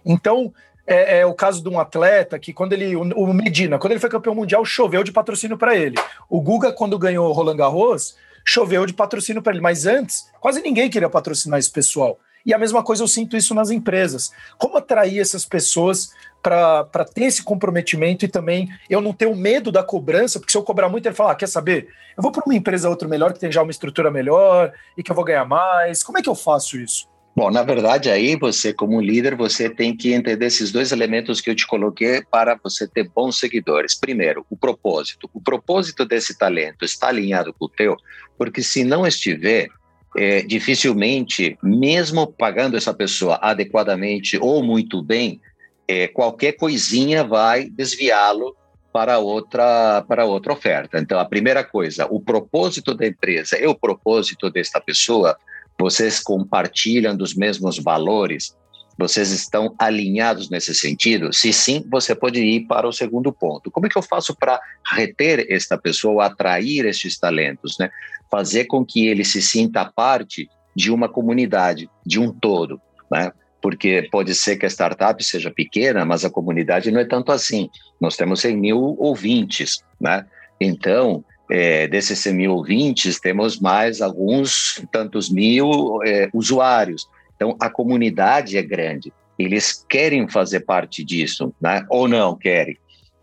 Então, 0.04 0.52
é, 0.88 1.20
é, 1.20 1.26
o 1.28 1.36
caso 1.36 1.62
de 1.62 1.70
um 1.70 1.80
atleta 1.80 2.40
que 2.40 2.52
quando 2.52 2.74
ele, 2.74 2.96
o 2.96 3.32
Medina, 3.32 3.78
quando 3.78 3.92
ele 3.92 4.00
foi 4.00 4.10
campeão 4.10 4.34
mundial, 4.34 4.66
choveu 4.66 5.04
de 5.04 5.12
patrocínio 5.12 5.60
para 5.60 5.76
ele. 5.76 5.98
O 6.28 6.42
Guga, 6.42 6.74
quando 6.74 6.98
ganhou 6.98 7.30
o 7.30 7.34
Roland 7.34 7.58
Garros, 7.58 8.18
choveu 8.44 8.84
de 8.88 8.94
patrocínio 8.94 9.44
para 9.44 9.54
ele. 9.54 9.62
Mas 9.62 9.86
antes, 9.86 10.28
quase 10.40 10.60
ninguém 10.60 10.90
queria 10.90 11.08
patrocinar 11.08 11.60
esse 11.60 11.70
pessoal. 11.70 12.20
E 12.46 12.54
a 12.54 12.58
mesma 12.58 12.84
coisa 12.84 13.04
eu 13.04 13.08
sinto 13.08 13.38
isso 13.38 13.54
nas 13.54 13.70
empresas. 13.70 14.32
Como 14.58 14.78
atrair 14.78 15.20
essas 15.20 15.46
pessoas 15.46 16.12
para 16.42 17.06
ter 17.14 17.26
esse 17.26 17.44
comprometimento 17.44 18.26
e 18.26 18.28
também 18.28 18.68
eu 18.90 19.00
não 19.00 19.14
ter 19.14 19.28
o 19.28 19.36
medo 19.36 19.72
da 19.72 19.84
cobrança, 19.84 20.40
porque 20.40 20.52
se 20.52 20.58
eu 20.58 20.64
cobrar 20.64 20.90
muito, 20.90 21.06
ele 21.06 21.16
fala: 21.16 21.32
ah, 21.32 21.36
quer 21.36 21.48
saber? 21.48 21.88
Eu 22.18 22.24
vou 22.24 22.32
para 22.32 22.44
uma 22.46 22.56
empresa 22.56 22.90
outra 22.90 23.08
melhor, 23.08 23.34
que 23.34 23.40
tem 23.40 23.52
já 23.52 23.62
uma 23.62 23.72
estrutura 23.72 24.12
melhor 24.12 24.74
e 24.98 25.04
que 25.04 25.12
eu 25.12 25.16
vou 25.16 25.24
ganhar 25.24 25.46
mais. 25.46 26.04
Como 26.04 26.18
é 26.18 26.22
que 26.22 26.30
eu 26.30 26.36
faço 26.36 26.78
isso? 26.78 27.10
Bom, 27.34 27.50
na 27.50 27.64
verdade, 27.64 28.10
aí 28.10 28.36
você, 28.36 28.74
como 28.74 29.00
líder, 29.00 29.36
você 29.36 29.70
tem 29.70 29.96
que 29.96 30.12
entender 30.12 30.48
esses 30.48 30.70
dois 30.70 30.92
elementos 30.92 31.40
que 31.40 31.50
eu 31.50 31.56
te 31.56 31.66
coloquei 31.66 32.22
para 32.30 32.60
você 32.62 32.86
ter 32.86 33.10
bons 33.10 33.40
seguidores. 33.40 33.96
Primeiro, 33.96 34.46
o 34.50 34.58
propósito. 34.58 35.30
O 35.34 35.40
propósito 35.40 36.06
desse 36.06 36.38
talento 36.38 36.84
está 36.84 37.08
alinhado 37.08 37.54
com 37.54 37.66
o 37.66 37.70
teu, 37.70 37.96
porque 38.38 38.62
se 38.62 38.84
não 38.84 39.08
estiver, 39.08 39.70
é, 40.16 40.42
dificilmente, 40.42 41.58
mesmo 41.64 42.28
pagando 42.28 42.76
essa 42.76 42.94
pessoa 42.94 43.40
adequadamente 43.42 44.38
ou 44.40 44.64
muito 44.64 45.02
bem, 45.02 45.40
é, 45.88 46.08
qualquer 46.08 46.54
coisinha 46.54 47.24
vai 47.24 47.70
desviá-lo 47.70 48.56
para 48.94 49.20
outra 49.20 50.04
para 50.08 50.26
outra 50.26 50.54
oferta. 50.54 51.00
Então, 51.00 51.20
a 51.20 51.26
primeira 51.26 51.64
coisa, 51.64 52.06
o 52.10 52.20
propósito 52.20 52.94
da 52.94 53.08
empresa 53.08 53.58
e 53.58 53.66
o 53.66 53.76
propósito 53.76 54.50
desta 54.50 54.82
pessoa, 54.82 55.38
vocês 55.80 56.20
compartilham 56.20 57.16
dos 57.16 57.34
mesmos 57.34 57.80
valores, 57.80 58.56
vocês 59.02 59.32
estão 59.32 59.74
alinhados 59.80 60.50
nesse 60.50 60.76
sentido? 60.76 61.34
Se 61.34 61.52
sim, 61.52 61.84
você 61.90 62.14
pode 62.14 62.40
ir 62.40 62.68
para 62.68 62.88
o 62.88 62.94
segundo 62.94 63.34
ponto. 63.34 63.72
Como 63.72 63.86
é 63.86 63.90
que 63.90 63.98
eu 63.98 64.02
faço 64.02 64.36
para 64.36 64.60
reter 64.94 65.48
esta 65.50 65.78
pessoa, 65.78 66.26
atrair 66.26 66.86
estes 66.86 67.18
talentos, 67.18 67.78
né? 67.80 67.90
Fazer 68.30 68.66
com 68.66 68.86
que 68.86 69.08
ele 69.08 69.26
se 69.26 69.42
sinta 69.42 69.86
parte 69.86 70.48
de 70.76 70.92
uma 70.92 71.10
comunidade, 71.10 71.90
de 72.06 72.20
um 72.20 72.32
todo, 72.32 72.80
né? 73.12 73.32
Porque 73.62 74.08
pode 74.12 74.34
ser 74.36 74.58
que 74.58 74.66
a 74.66 74.70
startup 74.70 75.24
seja 75.24 75.52
pequena, 75.52 76.06
mas 76.06 76.24
a 76.24 76.30
comunidade 76.30 76.92
não 76.92 77.00
é 77.00 77.06
tanto 77.06 77.32
assim. 77.32 77.70
Nós 78.00 78.16
temos 78.16 78.42
100 78.42 78.58
mil 78.58 78.96
ouvintes, 79.00 79.84
né? 80.00 80.26
Então, 80.60 81.24
é, 81.50 81.88
desses 81.88 82.20
100 82.20 82.34
mil 82.34 82.54
ouvintes, 82.54 83.20
temos 83.20 83.60
mais 83.60 84.02
alguns 84.02 84.82
tantos 84.92 85.30
mil 85.30 86.00
é, 86.06 86.30
usuários. 86.34 87.08
Então, 87.42 87.58
a 87.60 87.72
comunidade 87.72 88.56
é 88.56 88.62
grande, 88.62 89.12
eles 89.40 89.84
querem 89.90 90.30
fazer 90.30 90.60
parte 90.60 91.04
disso, 91.04 91.52
né? 91.60 91.84
ou 91.90 92.08
não 92.08 92.38
querem. 92.38 92.78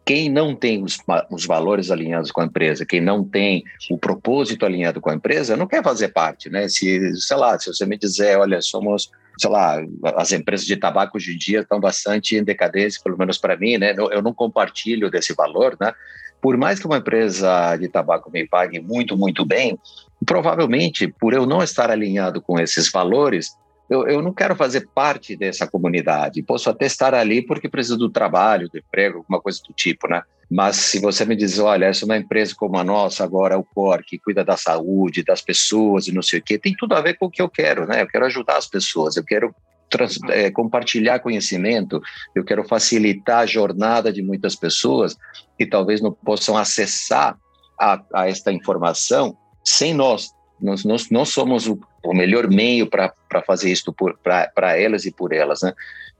Quem 0.04 0.28
não 0.28 0.56
tem 0.56 0.82
os, 0.82 0.98
os 1.30 1.46
valores 1.46 1.88
alinhados 1.88 2.32
com 2.32 2.40
a 2.40 2.44
empresa, 2.44 2.84
quem 2.84 3.00
não 3.00 3.22
tem 3.22 3.62
o 3.88 3.96
propósito 3.96 4.66
alinhado 4.66 5.00
com 5.00 5.08
a 5.08 5.14
empresa, 5.14 5.56
não 5.56 5.68
quer 5.68 5.84
fazer 5.84 6.08
parte, 6.08 6.50
né? 6.50 6.66
Se, 6.66 7.14
sei 7.14 7.36
lá, 7.36 7.56
se 7.60 7.72
você 7.72 7.86
me 7.86 7.96
dizer, 7.96 8.36
olha, 8.38 8.60
somos, 8.60 9.08
sei 9.38 9.50
lá, 9.50 9.76
as 10.16 10.32
empresas 10.32 10.66
de 10.66 10.76
tabaco 10.76 11.16
hoje 11.16 11.34
em 11.34 11.38
dia 11.38 11.60
estão 11.60 11.78
bastante 11.78 12.34
em 12.34 12.42
decadência, 12.42 13.00
pelo 13.04 13.18
menos 13.18 13.38
para 13.38 13.56
mim, 13.56 13.76
né? 13.76 13.94
Eu 14.10 14.22
não 14.22 14.34
compartilho 14.34 15.10
desse 15.10 15.32
valor, 15.32 15.76
né? 15.80 15.92
Por 16.40 16.56
mais 16.56 16.80
que 16.80 16.86
uma 16.86 16.98
empresa 16.98 17.76
de 17.76 17.86
tabaco 17.88 18.30
me 18.32 18.48
pague 18.48 18.80
muito, 18.80 19.16
muito 19.16 19.44
bem, 19.44 19.78
provavelmente, 20.26 21.06
por 21.06 21.34
eu 21.34 21.46
não 21.46 21.62
estar 21.62 21.90
alinhado 21.90 22.40
com 22.40 22.58
esses 22.58 22.90
valores, 22.90 23.56
eu, 23.88 24.06
eu 24.06 24.22
não 24.22 24.32
quero 24.32 24.54
fazer 24.54 24.88
parte 24.94 25.36
dessa 25.36 25.66
comunidade. 25.66 26.42
Posso 26.42 26.68
até 26.68 26.86
estar 26.86 27.14
ali 27.14 27.40
porque 27.42 27.68
preciso 27.68 27.96
do 27.96 28.10
trabalho, 28.10 28.68
do 28.68 28.78
emprego, 28.78 29.18
alguma 29.18 29.40
coisa 29.40 29.60
do 29.66 29.72
tipo, 29.72 30.08
né? 30.08 30.22
Mas 30.50 30.76
se 30.76 31.00
você 31.00 31.24
me 31.24 31.36
diz, 31.36 31.58
olha, 31.58 31.86
essa 31.86 32.04
é 32.04 32.06
uma 32.06 32.16
empresa 32.16 32.54
como 32.56 32.78
a 32.78 32.84
nossa, 32.84 33.22
agora 33.22 33.58
o 33.58 33.64
COR, 33.64 34.02
que 34.04 34.18
cuida 34.18 34.44
da 34.44 34.56
saúde, 34.56 35.22
das 35.22 35.42
pessoas 35.42 36.06
e 36.06 36.12
não 36.12 36.22
sei 36.22 36.38
o 36.38 36.42
quê, 36.42 36.58
tem 36.58 36.74
tudo 36.74 36.94
a 36.94 37.00
ver 37.00 37.14
com 37.14 37.26
o 37.26 37.30
que 37.30 37.42
eu 37.42 37.48
quero, 37.48 37.86
né? 37.86 38.02
Eu 38.02 38.06
quero 38.06 38.24
ajudar 38.26 38.56
as 38.56 38.66
pessoas, 38.66 39.16
eu 39.16 39.24
quero 39.24 39.54
trans, 39.90 40.18
é, 40.30 40.50
compartilhar 40.50 41.18
conhecimento, 41.20 42.00
eu 42.34 42.44
quero 42.44 42.64
facilitar 42.64 43.40
a 43.40 43.46
jornada 43.46 44.12
de 44.12 44.22
muitas 44.22 44.54
pessoas 44.54 45.16
que 45.56 45.66
talvez 45.66 46.00
não 46.00 46.12
possam 46.12 46.56
acessar 46.56 47.36
a, 47.78 48.02
a 48.14 48.28
esta 48.28 48.52
informação 48.52 49.36
sem 49.64 49.92
nós. 49.92 50.30
Nós, 50.60 50.84
nós, 50.84 51.10
nós 51.10 51.28
somos 51.28 51.66
o, 51.66 51.78
o 52.04 52.14
melhor 52.14 52.48
meio 52.48 52.88
para 52.88 53.12
fazer 53.46 53.70
isso 53.70 53.94
para 54.22 54.78
elas 54.78 55.04
e 55.04 55.12
por 55.12 55.32
elas, 55.32 55.62
né? 55.62 55.72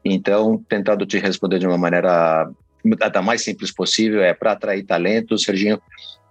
Então, 0.05 0.62
tentando 0.68 1.05
te 1.05 1.18
responder 1.18 1.59
de 1.59 1.66
uma 1.66 1.79
maneira 1.79 2.51
da 3.12 3.20
mais 3.20 3.42
simples 3.42 3.72
possível, 3.72 4.22
é 4.22 4.33
para 4.33 4.53
atrair 4.53 4.85
talento, 4.85 5.37
Serginho, 5.37 5.81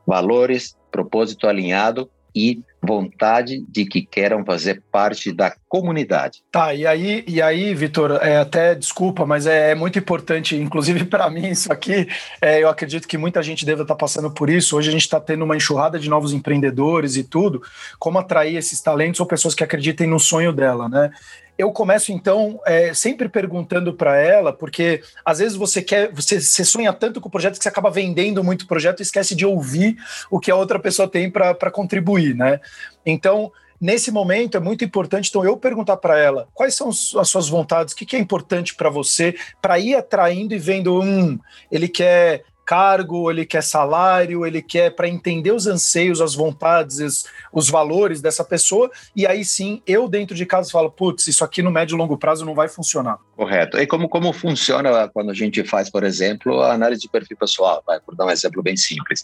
valores, 0.05 0.75
propósito 0.89 1.47
alinhado 1.47 2.09
e 2.37 2.63
vontade 2.81 3.65
de 3.67 3.85
que 3.85 4.03
queiram 4.03 4.45
fazer 4.45 4.81
parte 4.91 5.33
da 5.33 5.53
comunidade. 5.67 6.43
Tá, 6.51 6.73
e 6.73 6.85
aí, 6.85 7.23
e 7.27 7.41
aí 7.41 7.73
Vitor, 7.73 8.19
é, 8.21 8.37
até 8.37 8.75
desculpa, 8.75 9.25
mas 9.25 9.47
é, 9.47 9.71
é 9.71 9.75
muito 9.75 9.97
importante, 9.97 10.55
inclusive 10.55 11.03
para 11.05 11.29
mim, 11.29 11.49
isso 11.49 11.73
aqui. 11.73 12.07
É, 12.39 12.61
eu 12.61 12.69
acredito 12.69 13.07
que 13.07 13.17
muita 13.17 13.41
gente 13.41 13.65
deve 13.65 13.81
estar 13.81 13.95
tá 13.95 13.97
passando 13.97 14.31
por 14.31 14.49
isso. 14.49 14.77
Hoje 14.77 14.89
a 14.89 14.91
gente 14.91 15.01
está 15.01 15.19
tendo 15.19 15.43
uma 15.43 15.57
enxurrada 15.57 15.99
de 15.99 16.09
novos 16.09 16.31
empreendedores 16.31 17.17
e 17.17 17.23
tudo. 17.23 17.61
Como 17.97 18.19
atrair 18.19 18.55
esses 18.55 18.79
talentos 18.79 19.19
ou 19.19 19.25
pessoas 19.25 19.55
que 19.55 19.63
acreditem 19.63 20.07
no 20.07 20.19
sonho 20.19 20.53
dela, 20.53 20.87
né? 20.87 21.11
Eu 21.57 21.71
começo 21.71 22.11
então 22.11 22.59
é, 22.65 22.93
sempre 22.93 23.27
perguntando 23.27 23.93
para 23.93 24.15
ela, 24.17 24.53
porque 24.53 25.01
às 25.25 25.39
vezes 25.39 25.57
você 25.57 25.81
quer, 25.81 26.11
você, 26.13 26.39
você, 26.39 26.63
sonha 26.63 26.93
tanto 26.93 27.19
com 27.19 27.27
o 27.27 27.31
projeto 27.31 27.57
que 27.57 27.63
você 27.63 27.69
acaba 27.69 27.89
vendendo 27.89 28.43
muito 28.43 28.61
o 28.61 28.67
projeto 28.67 28.99
e 28.99 29.03
esquece 29.03 29.35
de 29.35 29.45
ouvir 29.45 29.97
o 30.29 30.39
que 30.39 30.51
a 30.51 30.55
outra 30.55 30.79
pessoa 30.79 31.07
tem 31.07 31.31
para 31.31 31.71
contribuir, 31.71 32.35
né? 32.35 32.59
Então, 33.05 33.51
nesse 33.81 34.11
momento 34.11 34.57
é 34.57 34.59
muito 34.59 34.83
importante 34.83 35.29
então 35.29 35.43
eu 35.43 35.57
perguntar 35.57 35.97
para 35.97 36.17
ela 36.17 36.47
quais 36.53 36.75
são 36.75 36.89
as 36.89 37.29
suas 37.29 37.49
vontades, 37.49 37.93
o 37.93 37.97
que, 37.97 38.05
que 38.05 38.15
é 38.15 38.19
importante 38.19 38.75
para 38.75 38.89
você, 38.89 39.35
para 39.61 39.79
ir 39.79 39.95
atraindo 39.95 40.53
e 40.53 40.59
vendo, 40.59 41.01
um, 41.01 41.39
ele 41.71 41.87
quer 41.87 42.43
cargo, 42.67 43.31
ele 43.31 43.45
quer 43.45 43.63
salário, 43.63 44.45
ele 44.45 44.61
quer 44.61 44.89
para 44.89 45.07
entender 45.07 45.51
os 45.51 45.67
anseios, 45.67 46.19
as 46.19 46.35
vontades, 46.35 47.23
os, 47.53 47.69
valores 47.69 48.19
dessa 48.19 48.43
pessoa, 48.43 48.91
e 49.15 49.25
aí 49.25 49.45
sim, 49.45 49.81
eu 49.87 50.09
dentro 50.09 50.35
de 50.35 50.45
casa 50.45 50.69
falo, 50.69 50.91
putz, 50.91 51.27
isso 51.27 51.45
aqui 51.45 51.61
no 51.61 51.71
médio 51.71 51.95
e 51.95 51.97
longo 51.97 52.17
prazo 52.17 52.45
não 52.45 52.53
vai 52.53 52.67
funcionar. 52.67 53.19
Correto. 53.37 53.77
E 53.77 53.87
como, 53.87 54.09
como 54.09 54.33
funciona 54.33 55.07
quando 55.07 55.31
a 55.31 55.33
gente 55.33 55.63
faz, 55.63 55.89
por 55.89 56.03
exemplo, 56.03 56.59
a 56.59 56.73
análise 56.73 57.01
de 57.01 57.09
perfil 57.09 57.37
pessoal, 57.37 57.81
vai, 57.87 58.01
por 58.01 58.13
dar 58.15 58.25
um 58.25 58.31
exemplo 58.31 58.61
bem 58.61 58.75
simples. 58.75 59.23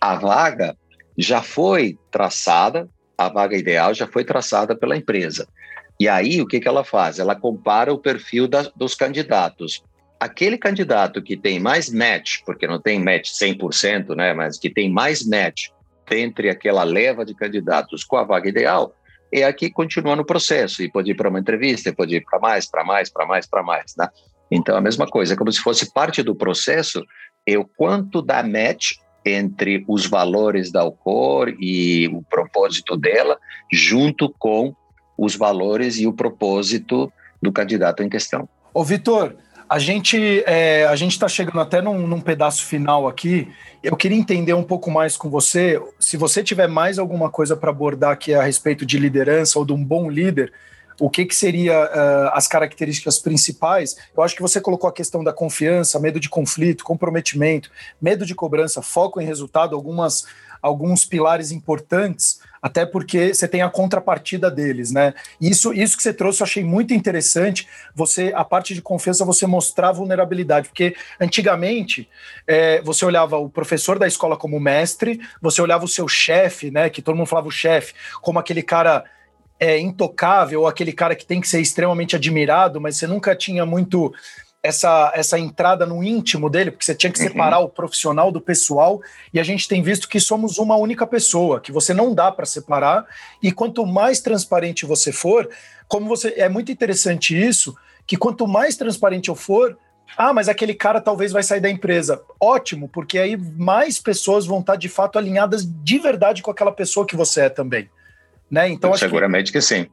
A 0.00 0.16
vaga 0.16 0.76
já 1.16 1.42
foi 1.42 1.96
traçada, 2.10 2.88
a 3.16 3.28
vaga 3.28 3.56
ideal 3.56 3.94
já 3.94 4.08
foi 4.08 4.24
traçada 4.24 4.74
pela 4.74 4.96
empresa. 4.96 5.46
E 6.00 6.08
aí, 6.08 6.40
o 6.40 6.46
que, 6.46 6.58
que 6.58 6.66
ela 6.66 6.82
faz? 6.82 7.20
Ela 7.20 7.36
compara 7.36 7.92
o 7.92 7.98
perfil 7.98 8.48
dos 8.74 8.96
candidatos 8.96 9.84
aquele 10.20 10.58
candidato 10.58 11.22
que 11.22 11.34
tem 11.34 11.58
mais 11.58 11.90
match, 11.90 12.40
porque 12.44 12.66
não 12.66 12.78
tem 12.78 13.02
match 13.02 13.30
100%, 13.30 14.14
né, 14.14 14.34
mas 14.34 14.58
que 14.58 14.68
tem 14.68 14.90
mais 14.90 15.26
match 15.26 15.68
entre 16.10 16.50
aquela 16.50 16.84
leva 16.84 17.24
de 17.24 17.34
candidatos 17.34 18.04
com 18.04 18.16
a 18.16 18.24
vaga 18.24 18.48
ideal, 18.48 18.94
é 19.32 19.44
a 19.44 19.52
que 19.52 19.70
continua 19.70 20.14
no 20.14 20.26
processo 20.26 20.82
e 20.82 20.90
pode 20.90 21.12
ir 21.12 21.14
para 21.14 21.30
uma 21.30 21.38
entrevista, 21.38 21.92
pode 21.92 22.16
ir 22.16 22.24
para 22.24 22.38
mais, 22.38 22.68
para 22.68 22.84
mais, 22.84 23.08
para 23.08 23.24
mais, 23.24 23.46
para 23.46 23.62
mais, 23.62 23.94
né? 23.96 24.08
Então, 24.50 24.76
a 24.76 24.80
mesma 24.80 25.06
coisa, 25.06 25.34
é 25.34 25.36
como 25.36 25.52
se 25.52 25.60
fosse 25.60 25.92
parte 25.92 26.22
do 26.22 26.34
processo, 26.34 27.04
é 27.46 27.56
o 27.56 27.64
quanto 27.64 28.20
dá 28.20 28.42
match 28.42 28.94
entre 29.24 29.84
os 29.86 30.06
valores 30.06 30.72
da 30.72 30.80
Alcor 30.80 31.54
e 31.60 32.08
o 32.08 32.22
propósito 32.22 32.96
dela, 32.96 33.38
junto 33.72 34.28
com 34.28 34.74
os 35.16 35.36
valores 35.36 35.98
e 35.98 36.06
o 36.08 36.12
propósito 36.12 37.10
do 37.40 37.52
candidato 37.52 38.02
em 38.02 38.08
questão. 38.08 38.48
Ô, 38.74 38.82
Vitor, 38.82 39.36
a 39.70 39.78
gente 39.78 40.42
é, 40.46 40.84
a 40.86 40.96
gente 40.96 41.12
está 41.12 41.28
chegando 41.28 41.60
até 41.60 41.80
num, 41.80 42.04
num, 42.04 42.20
pedaço 42.20 42.66
final 42.66 43.06
aqui. 43.06 43.48
Eu 43.80 43.96
queria 43.96 44.18
entender 44.18 44.52
um 44.52 44.64
pouco 44.64 44.90
mais 44.90 45.16
com 45.16 45.30
você. 45.30 45.80
Se 46.00 46.16
você 46.16 46.42
tiver 46.42 46.66
mais 46.66 46.98
alguma 46.98 47.30
coisa 47.30 47.56
para 47.56 47.70
abordar 47.70 48.10
aqui 48.10 48.34
a 48.34 48.42
respeito 48.42 48.84
de 48.84 48.98
liderança 48.98 49.60
ou 49.60 49.64
de 49.64 49.72
um 49.72 49.84
bom 49.84 50.10
líder, 50.10 50.52
o 50.98 51.08
que, 51.08 51.24
que 51.24 51.36
seria 51.36 51.84
uh, 51.84 52.30
as 52.32 52.48
características 52.48 53.20
principais? 53.20 53.96
Eu 54.14 54.24
acho 54.24 54.34
que 54.34 54.42
você 54.42 54.60
colocou 54.60 54.90
a 54.90 54.92
questão 54.92 55.22
da 55.22 55.32
confiança, 55.32 56.00
medo 56.00 56.18
de 56.18 56.28
conflito, 56.28 56.82
comprometimento, 56.82 57.70
medo 58.02 58.26
de 58.26 58.34
cobrança, 58.34 58.82
foco 58.82 59.20
em 59.20 59.24
resultado, 59.24 59.76
algumas, 59.76 60.26
alguns 60.60 61.04
pilares 61.04 61.52
importantes, 61.52 62.40
até 62.62 62.84
porque 62.84 63.32
você 63.32 63.48
tem 63.48 63.62
a 63.62 63.70
contrapartida 63.70 64.50
deles, 64.50 64.90
né? 64.90 65.14
Isso, 65.40 65.72
isso 65.72 65.96
que 65.96 66.02
você 66.02 66.12
trouxe 66.12 66.42
eu 66.42 66.44
achei 66.44 66.62
muito 66.62 66.92
interessante. 66.92 67.66
Você, 67.94 68.32
a 68.34 68.44
parte 68.44 68.74
de 68.74 68.82
confiança, 68.82 69.24
você 69.24 69.46
mostrar 69.46 69.92
vulnerabilidade, 69.92 70.68
porque 70.68 70.94
antigamente 71.18 72.08
é, 72.46 72.80
você 72.82 73.04
olhava 73.04 73.38
o 73.38 73.48
professor 73.48 73.98
da 73.98 74.06
escola 74.06 74.36
como 74.36 74.60
mestre, 74.60 75.20
você 75.40 75.62
olhava 75.62 75.84
o 75.84 75.88
seu 75.88 76.06
chefe, 76.06 76.70
né? 76.70 76.90
Que 76.90 77.00
todo 77.00 77.16
mundo 77.16 77.26
falava 77.26 77.48
o 77.48 77.52
chefe, 77.52 77.94
como 78.20 78.38
aquele 78.38 78.62
cara 78.62 79.04
é, 79.58 79.78
intocável, 79.78 80.66
aquele 80.66 80.92
cara 80.92 81.14
que 81.14 81.26
tem 81.26 81.40
que 81.40 81.48
ser 81.48 81.60
extremamente 81.60 82.16
admirado, 82.16 82.80
mas 82.80 82.96
você 82.96 83.06
nunca 83.06 83.36
tinha 83.36 83.64
muito 83.66 84.12
essa, 84.62 85.12
essa 85.14 85.38
entrada 85.38 85.86
no 85.86 86.02
íntimo 86.02 86.50
dele, 86.50 86.70
porque 86.70 86.84
você 86.84 86.94
tinha 86.94 87.12
que 87.12 87.20
uhum. 87.20 87.28
separar 87.28 87.60
o 87.60 87.68
profissional 87.68 88.30
do 88.30 88.40
pessoal, 88.40 89.00
e 89.32 89.40
a 89.40 89.42
gente 89.42 89.66
tem 89.66 89.82
visto 89.82 90.08
que 90.08 90.20
somos 90.20 90.58
uma 90.58 90.76
única 90.76 91.06
pessoa, 91.06 91.60
que 91.60 91.72
você 91.72 91.94
não 91.94 92.14
dá 92.14 92.30
para 92.30 92.44
separar, 92.44 93.06
e 93.42 93.50
quanto 93.50 93.86
mais 93.86 94.20
transparente 94.20 94.84
você 94.84 95.12
for, 95.12 95.48
como 95.88 96.06
você. 96.06 96.34
É 96.36 96.48
muito 96.48 96.70
interessante 96.70 97.38
isso, 97.38 97.74
que 98.06 98.16
quanto 98.16 98.46
mais 98.46 98.76
transparente 98.76 99.28
eu 99.28 99.34
for, 99.34 99.78
ah, 100.16 100.32
mas 100.32 100.48
aquele 100.48 100.74
cara 100.74 101.00
talvez 101.00 101.32
vai 101.32 101.42
sair 101.42 101.60
da 101.60 101.70
empresa. 101.70 102.20
Ótimo, 102.38 102.88
porque 102.88 103.18
aí 103.18 103.36
mais 103.36 103.98
pessoas 103.98 104.44
vão 104.44 104.60
estar 104.60 104.76
de 104.76 104.88
fato 104.88 105.18
alinhadas 105.18 105.64
de 105.64 105.98
verdade 105.98 106.42
com 106.42 106.50
aquela 106.50 106.72
pessoa 106.72 107.06
que 107.06 107.16
você 107.16 107.42
é 107.42 107.48
também. 107.48 107.88
Né? 108.50 108.68
Então, 108.68 108.94
Seguramente 108.96 109.52
que, 109.52 109.58
que 109.58 109.64
sim. 109.64 109.86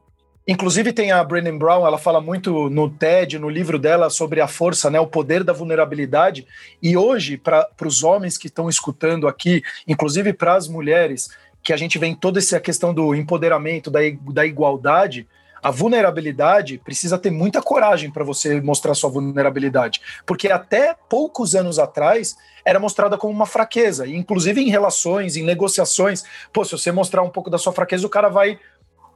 Inclusive 0.50 0.94
tem 0.94 1.12
a 1.12 1.22
Brené 1.22 1.52
Brown, 1.52 1.86
ela 1.86 1.98
fala 1.98 2.22
muito 2.22 2.70
no 2.70 2.88
TED, 2.88 3.38
no 3.38 3.50
livro 3.50 3.78
dela, 3.78 4.08
sobre 4.08 4.40
a 4.40 4.48
força, 4.48 4.88
né, 4.88 4.98
o 4.98 5.06
poder 5.06 5.44
da 5.44 5.52
vulnerabilidade. 5.52 6.46
E 6.82 6.96
hoje, 6.96 7.36
para 7.36 7.68
os 7.84 8.02
homens 8.02 8.38
que 8.38 8.46
estão 8.46 8.66
escutando 8.66 9.28
aqui, 9.28 9.62
inclusive 9.86 10.32
para 10.32 10.54
as 10.54 10.66
mulheres, 10.66 11.28
que 11.62 11.70
a 11.70 11.76
gente 11.76 11.98
vem 11.98 12.14
toda 12.14 12.38
essa 12.38 12.58
questão 12.58 12.94
do 12.94 13.14
empoderamento, 13.14 13.90
da, 13.90 14.00
da 14.32 14.46
igualdade, 14.46 15.28
a 15.62 15.70
vulnerabilidade 15.70 16.78
precisa 16.78 17.18
ter 17.18 17.30
muita 17.30 17.60
coragem 17.60 18.10
para 18.10 18.24
você 18.24 18.58
mostrar 18.58 18.94
sua 18.94 19.10
vulnerabilidade, 19.10 20.00
porque 20.24 20.50
até 20.50 20.94
poucos 21.10 21.54
anos 21.54 21.78
atrás 21.78 22.36
era 22.64 22.78
mostrada 22.78 23.18
como 23.18 23.34
uma 23.34 23.46
fraqueza, 23.46 24.06
inclusive 24.06 24.62
em 24.62 24.70
relações, 24.70 25.36
em 25.36 25.42
negociações. 25.42 26.24
Pô, 26.52 26.64
se 26.64 26.72
você 26.72 26.92
mostrar 26.92 27.22
um 27.22 27.30
pouco 27.30 27.50
da 27.50 27.58
sua 27.58 27.72
fraqueza, 27.72 28.06
o 28.06 28.10
cara 28.10 28.28
vai 28.28 28.58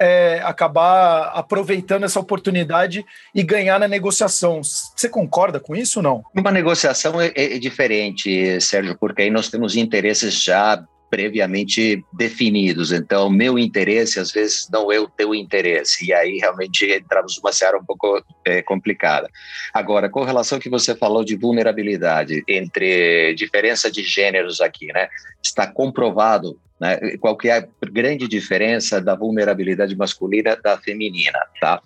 é, 0.03 0.41
acabar 0.43 1.31
aproveitando 1.33 2.03
essa 2.03 2.19
oportunidade 2.19 3.07
e 3.33 3.43
ganhar 3.45 3.79
na 3.79 3.87
negociação. 3.87 4.61
Você 4.63 5.09
concorda 5.09 5.61
com 5.61 5.77
isso 5.77 6.01
ou 6.01 6.03
não? 6.03 6.25
Uma 6.35 6.51
negociação 6.51 7.21
é, 7.21 7.33
é 7.37 7.59
diferente, 7.59 8.61
Sérgio, 8.61 8.97
porque 8.99 9.23
aí 9.23 9.31
nós 9.31 9.49
temos 9.49 9.77
interesses 9.77 10.43
já 10.43 10.83
previamente 11.13 12.03
definidos. 12.11 12.91
Então, 12.91 13.29
meu 13.29 13.59
interesse, 13.59 14.19
às 14.19 14.33
vezes, 14.33 14.67
não 14.73 14.91
é 14.91 14.99
o 14.99 15.07
teu 15.07 15.35
interesse. 15.35 16.07
E 16.07 16.13
aí, 16.15 16.39
realmente, 16.39 16.91
entramos 16.91 17.37
numa 17.37 17.53
seara 17.53 17.77
um 17.77 17.85
pouco 17.85 18.25
é, 18.47 18.63
complicada. 18.63 19.29
Agora, 19.75 20.09
com 20.09 20.25
relação 20.25 20.57
ao 20.57 20.63
que 20.63 20.71
você 20.71 20.97
falou 20.97 21.23
de 21.23 21.37
vulnerabilidade, 21.37 22.43
entre 22.49 23.35
diferença 23.35 23.91
de 23.91 24.03
gêneros 24.03 24.63
aqui, 24.63 24.87
né? 24.87 25.07
Está 25.45 25.67
comprovado 25.67 26.59
né, 26.81 26.99
qual 27.21 27.37
que 27.37 27.51
é 27.51 27.59
a 27.59 27.69
grande 27.93 28.27
diferença 28.27 28.99
da 28.99 29.15
vulnerabilidade 29.15 29.95
masculina 29.95 30.57
da 30.57 30.79
feminina, 30.79 31.39
tá? 31.61 31.83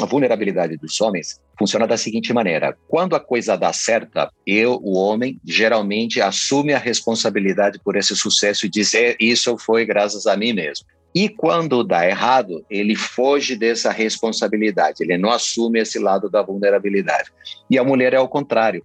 A 0.00 0.06
vulnerabilidade 0.06 0.76
dos 0.76 1.00
homens 1.00 1.40
funciona 1.58 1.86
da 1.86 1.96
seguinte 1.96 2.32
maneira: 2.32 2.76
quando 2.88 3.14
a 3.14 3.20
coisa 3.20 3.56
dá 3.56 3.72
certa, 3.72 4.30
eu, 4.46 4.80
o 4.82 4.96
homem, 4.96 5.40
geralmente 5.44 6.20
assume 6.20 6.72
a 6.72 6.78
responsabilidade 6.78 7.78
por 7.78 7.96
esse 7.96 8.16
sucesso 8.16 8.66
e 8.66 8.68
diz: 8.68 8.94
é, 8.94 9.16
isso 9.20 9.56
foi 9.56 9.86
graças 9.86 10.26
a 10.26 10.36
mim 10.36 10.52
mesmo. 10.52 10.86
E 11.14 11.28
quando 11.28 11.84
dá 11.84 12.08
errado, 12.08 12.64
ele 12.68 12.96
foge 12.96 13.54
dessa 13.54 13.92
responsabilidade, 13.92 15.04
ele 15.04 15.16
não 15.16 15.30
assume 15.30 15.78
esse 15.78 15.96
lado 16.00 16.28
da 16.28 16.42
vulnerabilidade. 16.42 17.30
E 17.70 17.78
a 17.78 17.84
mulher 17.84 18.14
é 18.14 18.16
ao 18.16 18.28
contrário. 18.28 18.84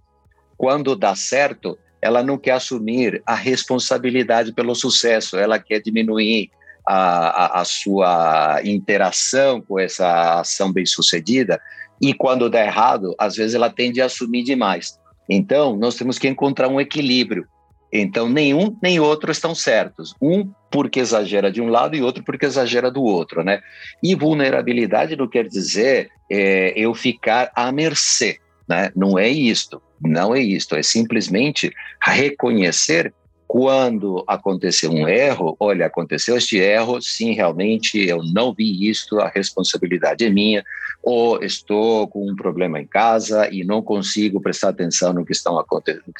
Quando 0.56 0.94
dá 0.94 1.16
certo, 1.16 1.76
ela 2.00 2.22
não 2.22 2.38
quer 2.38 2.52
assumir 2.52 3.20
a 3.26 3.34
responsabilidade 3.34 4.52
pelo 4.52 4.76
sucesso, 4.76 5.36
ela 5.36 5.58
quer 5.58 5.80
diminuir 5.80 6.50
a, 6.86 7.60
a, 7.60 7.64
sua 7.64 8.60
interação 8.64 9.60
com 9.60 9.78
essa 9.78 10.40
ação 10.40 10.72
bem-sucedida 10.72 11.60
e 12.00 12.14
quando 12.14 12.48
dá 12.48 12.64
errado, 12.64 13.14
às 13.18 13.36
vezes 13.36 13.54
ela 13.54 13.68
tende 13.68 14.00
a 14.00 14.06
assumir 14.06 14.42
demais. 14.42 14.98
Então, 15.28 15.76
nós 15.76 15.94
temos 15.94 16.18
que 16.18 16.28
encontrar 16.28 16.68
um 16.68 16.80
equilíbrio. 16.80 17.46
Então, 17.92 18.28
nenhum 18.28 18.76
nem 18.82 18.98
outro 19.00 19.30
estão 19.30 19.54
certos. 19.54 20.14
Um 20.20 20.50
porque 20.70 21.00
exagera 21.00 21.50
de 21.50 21.60
um 21.60 21.68
lado 21.68 21.96
e 21.96 22.02
outro 22.02 22.22
porque 22.24 22.46
exagera 22.46 22.90
do 22.90 23.02
outro, 23.02 23.42
né? 23.42 23.60
E 24.02 24.14
vulnerabilidade 24.14 25.16
não 25.16 25.28
quer 25.28 25.46
dizer 25.46 26.08
é, 26.30 26.72
eu 26.76 26.94
ficar 26.94 27.50
à 27.54 27.70
mercê, 27.72 28.38
né? 28.68 28.90
Não 28.94 29.18
é 29.18 29.28
isto, 29.28 29.82
não 30.00 30.34
é 30.34 30.40
isto. 30.40 30.76
É 30.76 30.82
simplesmente 30.82 31.72
reconhecer 32.00 33.12
quando 33.52 34.22
aconteceu 34.28 34.92
um 34.92 35.08
erro, 35.08 35.56
olha, 35.58 35.86
aconteceu 35.86 36.36
este 36.36 36.56
erro, 36.56 37.02
sim, 37.02 37.32
realmente 37.32 37.98
eu 37.98 38.22
não 38.22 38.54
vi 38.54 38.88
isto, 38.88 39.18
a 39.18 39.28
responsabilidade 39.28 40.24
é 40.24 40.30
minha, 40.30 40.64
ou 41.02 41.42
estou 41.42 42.06
com 42.06 42.30
um 42.30 42.36
problema 42.36 42.80
em 42.80 42.86
casa 42.86 43.48
e 43.50 43.64
não 43.64 43.82
consigo 43.82 44.40
prestar 44.40 44.68
atenção 44.68 45.12
no 45.12 45.24
que, 45.24 45.32
está 45.32 45.50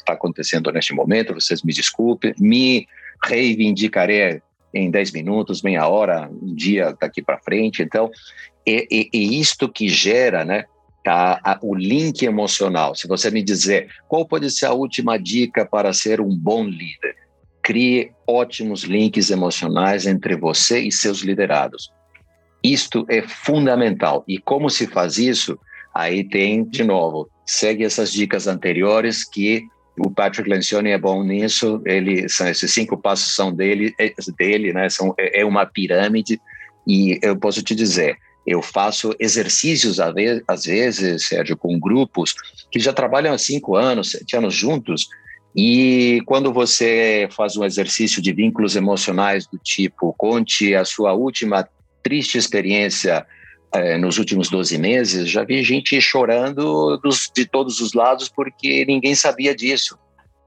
acontecendo 0.09 0.69
neste 0.73 0.93
momento, 0.93 1.33
vocês 1.33 1.63
me 1.63 1.71
desculpem, 1.71 2.35
me 2.37 2.85
reivindicarei 3.23 4.41
em 4.73 4.91
10 4.91 5.13
minutos, 5.13 5.61
meia 5.61 5.87
hora, 5.87 6.29
um 6.29 6.53
dia 6.53 6.93
daqui 6.99 7.21
para 7.21 7.39
frente. 7.39 7.81
Então, 7.81 8.11
é, 8.67 8.83
é, 8.93 9.03
é, 9.03 9.17
isto 9.17 9.69
que 9.69 9.87
gera 9.87 10.43
né, 10.43 10.65
a, 11.07 11.59
o 11.61 11.75
link 11.75 12.23
emocional. 12.23 12.95
Se 12.95 13.07
você 13.07 13.31
me 13.31 13.41
dizer 13.43 13.89
qual 14.07 14.25
pode 14.25 14.49
ser 14.51 14.67
a 14.67 14.73
última 14.73 15.17
dica 15.17 15.65
para 15.65 15.93
ser 15.93 16.21
um 16.21 16.35
bom 16.35 16.63
líder, 16.63 17.15
crie 17.61 18.11
ótimos 18.27 18.83
links 18.83 19.29
emocionais 19.29 20.05
entre 20.05 20.35
você 20.35 20.79
e 20.79 20.91
seus 20.91 21.19
liderados. 21.21 21.91
Isto 22.63 23.05
é 23.09 23.21
fundamental. 23.21 24.23
E 24.27 24.37
como 24.37 24.69
se 24.69 24.87
faz 24.87 25.17
isso? 25.17 25.57
Aí 25.93 26.23
tem, 26.23 26.63
de 26.63 26.83
novo, 26.83 27.29
segue 27.45 27.83
essas 27.83 28.11
dicas 28.11 28.47
anteriores 28.47 29.27
que 29.27 29.63
o 29.97 30.09
Patrick 30.09 30.49
Lencioni 30.49 30.91
é 30.91 30.97
bom 30.97 31.23
nisso. 31.23 31.81
Ele, 31.85 32.25
esses 32.25 32.71
cinco 32.71 32.97
passos 32.97 33.35
são 33.35 33.53
dele, 33.53 33.93
é, 33.99 34.13
dele 34.37 34.73
né? 34.73 34.89
São, 34.89 35.13
é, 35.17 35.41
é 35.41 35.45
uma 35.45 35.65
pirâmide. 35.65 36.39
E 36.87 37.19
eu 37.21 37.35
posso 37.37 37.61
te 37.61 37.75
dizer, 37.75 38.17
eu 38.45 38.61
faço 38.61 39.15
exercícios, 39.19 39.99
às 39.99 40.65
vezes, 40.65 41.27
Sérgio, 41.27 41.55
com 41.55 41.79
grupos 41.79 42.33
que 42.71 42.79
já 42.79 42.91
trabalham 42.91 43.33
há 43.33 43.37
cinco 43.37 43.75
anos, 43.75 44.11
sete 44.11 44.35
anos 44.35 44.53
juntos, 44.53 45.07
e 45.55 46.21
quando 46.25 46.53
você 46.53 47.27
faz 47.31 47.57
um 47.57 47.65
exercício 47.65 48.21
de 48.21 48.31
vínculos 48.31 48.75
emocionais 48.75 49.45
do 49.45 49.57
tipo, 49.57 50.13
conte 50.17 50.73
a 50.73 50.85
sua 50.85 51.13
última 51.13 51.67
triste 52.01 52.37
experiência 52.37 53.25
eh, 53.73 53.97
nos 53.97 54.17
últimos 54.17 54.49
12 54.49 54.77
meses, 54.77 55.29
já 55.29 55.43
vi 55.43 55.61
gente 55.61 55.99
chorando 56.01 56.97
dos, 56.97 57.29
de 57.35 57.45
todos 57.45 57.79
os 57.81 57.93
lados 57.93 58.29
porque 58.29 58.85
ninguém 58.85 59.13
sabia 59.13 59.53
disso. 59.53 59.97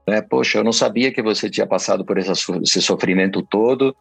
Né? 0.07 0.21
Poxa, 0.21 0.57
eu 0.57 0.63
não 0.63 0.73
sabia 0.73 1.11
que 1.11 1.21
você 1.21 1.49
tinha 1.49 1.67
passado 1.67 2.03
por 2.03 2.17
esse 2.17 2.81
sofrimento 2.81 3.41
todo, 3.43 3.95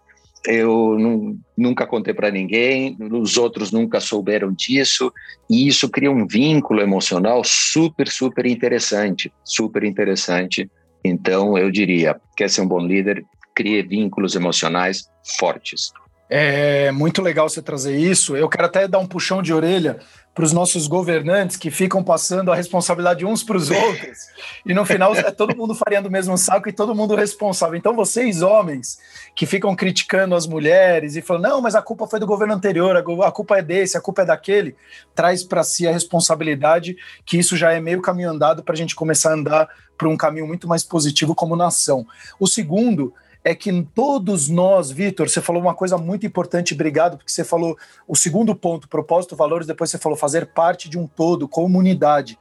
eu 0.46 0.98
não, 0.98 1.36
nunca 1.56 1.86
contei 1.86 2.12
para 2.12 2.30
ninguém, 2.30 2.96
os 3.00 3.36
outros 3.36 3.72
nunca 3.72 4.00
souberam 4.00 4.52
disso, 4.52 5.12
e 5.48 5.66
isso 5.66 5.88
cria 5.88 6.10
um 6.10 6.26
vínculo 6.26 6.80
emocional 6.80 7.42
super, 7.44 8.08
super 8.08 8.46
interessante, 8.46 9.32
super 9.44 9.84
interessante 9.84 10.68
então, 11.04 11.58
eu 11.58 11.70
diria, 11.70 12.18
quer 12.34 12.48
ser 12.48 12.62
um 12.62 12.66
bom 12.66 12.80
líder, 12.80 13.22
crie 13.54 13.82
vínculos 13.82 14.34
emocionais 14.34 15.06
fortes. 15.38 15.92
É 16.30 16.90
muito 16.90 17.20
legal 17.20 17.48
você 17.48 17.60
trazer 17.60 17.94
isso. 17.96 18.34
Eu 18.34 18.48
quero 18.48 18.64
até 18.64 18.88
dar 18.88 18.98
um 18.98 19.06
puxão 19.06 19.42
de 19.42 19.52
orelha 19.52 19.98
para 20.34 20.44
os 20.44 20.52
nossos 20.52 20.88
governantes 20.88 21.56
que 21.56 21.70
ficam 21.70 22.02
passando 22.02 22.50
a 22.50 22.56
responsabilidade 22.56 23.24
uns 23.24 23.44
para 23.44 23.56
os 23.56 23.70
outros 23.70 24.26
e 24.66 24.74
no 24.74 24.84
final 24.84 25.14
é 25.14 25.30
todo 25.30 25.56
mundo 25.56 25.74
farinha 25.74 26.00
o 26.00 26.10
mesmo 26.10 26.36
saco 26.36 26.68
e 26.68 26.72
todo 26.72 26.94
mundo 26.94 27.14
responsável. 27.14 27.76
Então 27.76 27.94
vocês 27.94 28.42
homens 28.42 28.98
que 29.34 29.46
ficam 29.46 29.76
criticando 29.76 30.34
as 30.34 30.46
mulheres 30.46 31.14
e 31.14 31.22
falando 31.22 31.44
não, 31.44 31.60
mas 31.60 31.76
a 31.76 31.82
culpa 31.82 32.06
foi 32.06 32.18
do 32.18 32.26
governo 32.26 32.54
anterior, 32.54 32.96
a 32.96 33.30
culpa 33.30 33.58
é 33.58 33.62
desse, 33.62 33.96
a 33.96 34.00
culpa 34.00 34.22
é 34.22 34.24
daquele, 34.24 34.74
traz 35.14 35.44
para 35.44 35.62
si 35.62 35.86
a 35.86 35.92
responsabilidade 35.92 36.96
que 37.24 37.38
isso 37.38 37.56
já 37.56 37.72
é 37.72 37.80
meio 37.80 38.02
caminho 38.02 38.30
andado 38.30 38.64
para 38.64 38.74
a 38.74 38.76
gente 38.76 38.96
começar 38.96 39.30
a 39.30 39.34
andar 39.34 39.68
para 39.96 40.08
um 40.08 40.16
caminho 40.16 40.48
muito 40.48 40.66
mais 40.66 40.82
positivo 40.82 41.34
como 41.34 41.54
nação. 41.54 42.04
O 42.40 42.48
segundo 42.48 43.14
é 43.44 43.54
que 43.54 43.86
todos 43.94 44.48
nós, 44.48 44.90
Vitor, 44.90 45.28
você 45.28 45.42
falou 45.42 45.60
uma 45.60 45.74
coisa 45.74 45.98
muito 45.98 46.24
importante, 46.24 46.72
obrigado, 46.72 47.18
porque 47.18 47.30
você 47.30 47.44
falou 47.44 47.76
o 48.08 48.16
segundo 48.16 48.54
ponto, 48.54 48.88
propósito, 48.88 49.36
valores, 49.36 49.66
depois 49.66 49.90
você 49.90 49.98
falou 49.98 50.16
fazer 50.16 50.46
parte 50.46 50.88
de 50.88 50.98
um 50.98 51.06
todo, 51.06 51.46
comunidade. 51.46 52.38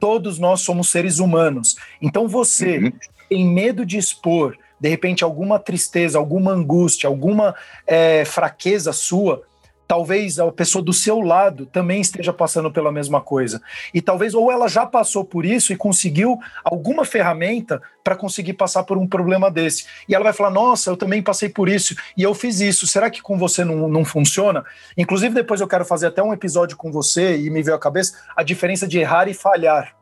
Todos 0.00 0.38
nós 0.38 0.62
somos 0.62 0.88
seres 0.88 1.18
humanos. 1.18 1.76
Então 2.00 2.26
você 2.26 2.78
uhum. 2.78 2.92
tem 3.28 3.46
medo 3.46 3.84
de 3.84 3.98
expor, 3.98 4.56
de 4.80 4.88
repente, 4.88 5.22
alguma 5.22 5.58
tristeza, 5.58 6.18
alguma 6.18 6.52
angústia, 6.52 7.08
alguma 7.08 7.54
é, 7.86 8.24
fraqueza 8.24 8.92
sua, 8.92 9.42
talvez 9.86 10.38
a 10.38 10.50
pessoa 10.50 10.82
do 10.82 10.92
seu 10.92 11.20
lado 11.20 11.66
também 11.66 12.00
esteja 12.00 12.32
passando 12.32 12.70
pela 12.70 12.90
mesma 12.90 13.20
coisa. 13.20 13.60
E 13.94 14.00
talvez 14.00 14.34
ou 14.34 14.50
ela 14.50 14.68
já 14.68 14.84
passou 14.84 15.24
por 15.24 15.44
isso 15.44 15.72
e 15.72 15.76
conseguiu 15.76 16.38
alguma 16.64 17.04
ferramenta 17.04 17.80
para 18.02 18.16
conseguir 18.16 18.54
passar 18.54 18.82
por 18.82 18.98
um 18.98 19.06
problema 19.06 19.50
desse. 19.50 19.86
E 20.08 20.14
ela 20.14 20.24
vai 20.24 20.32
falar: 20.32 20.50
Nossa, 20.50 20.90
eu 20.90 20.96
também 20.96 21.22
passei 21.22 21.48
por 21.48 21.68
isso 21.68 21.94
e 22.16 22.22
eu 22.22 22.34
fiz 22.34 22.60
isso. 22.60 22.86
Será 22.86 23.10
que 23.10 23.22
com 23.22 23.38
você 23.38 23.64
não, 23.64 23.88
não 23.88 24.04
funciona? 24.04 24.64
Inclusive, 24.96 25.34
depois 25.34 25.60
eu 25.60 25.68
quero 25.68 25.84
fazer 25.84 26.06
até 26.06 26.22
um 26.22 26.32
episódio 26.32 26.76
com 26.76 26.90
você 26.90 27.36
e 27.38 27.50
me 27.50 27.62
veio 27.62 27.76
à 27.76 27.80
cabeça 27.80 28.14
a 28.36 28.42
diferença 28.42 28.86
de 28.86 28.98
errar 28.98 29.28
e 29.28 29.34
falhar. 29.34 29.94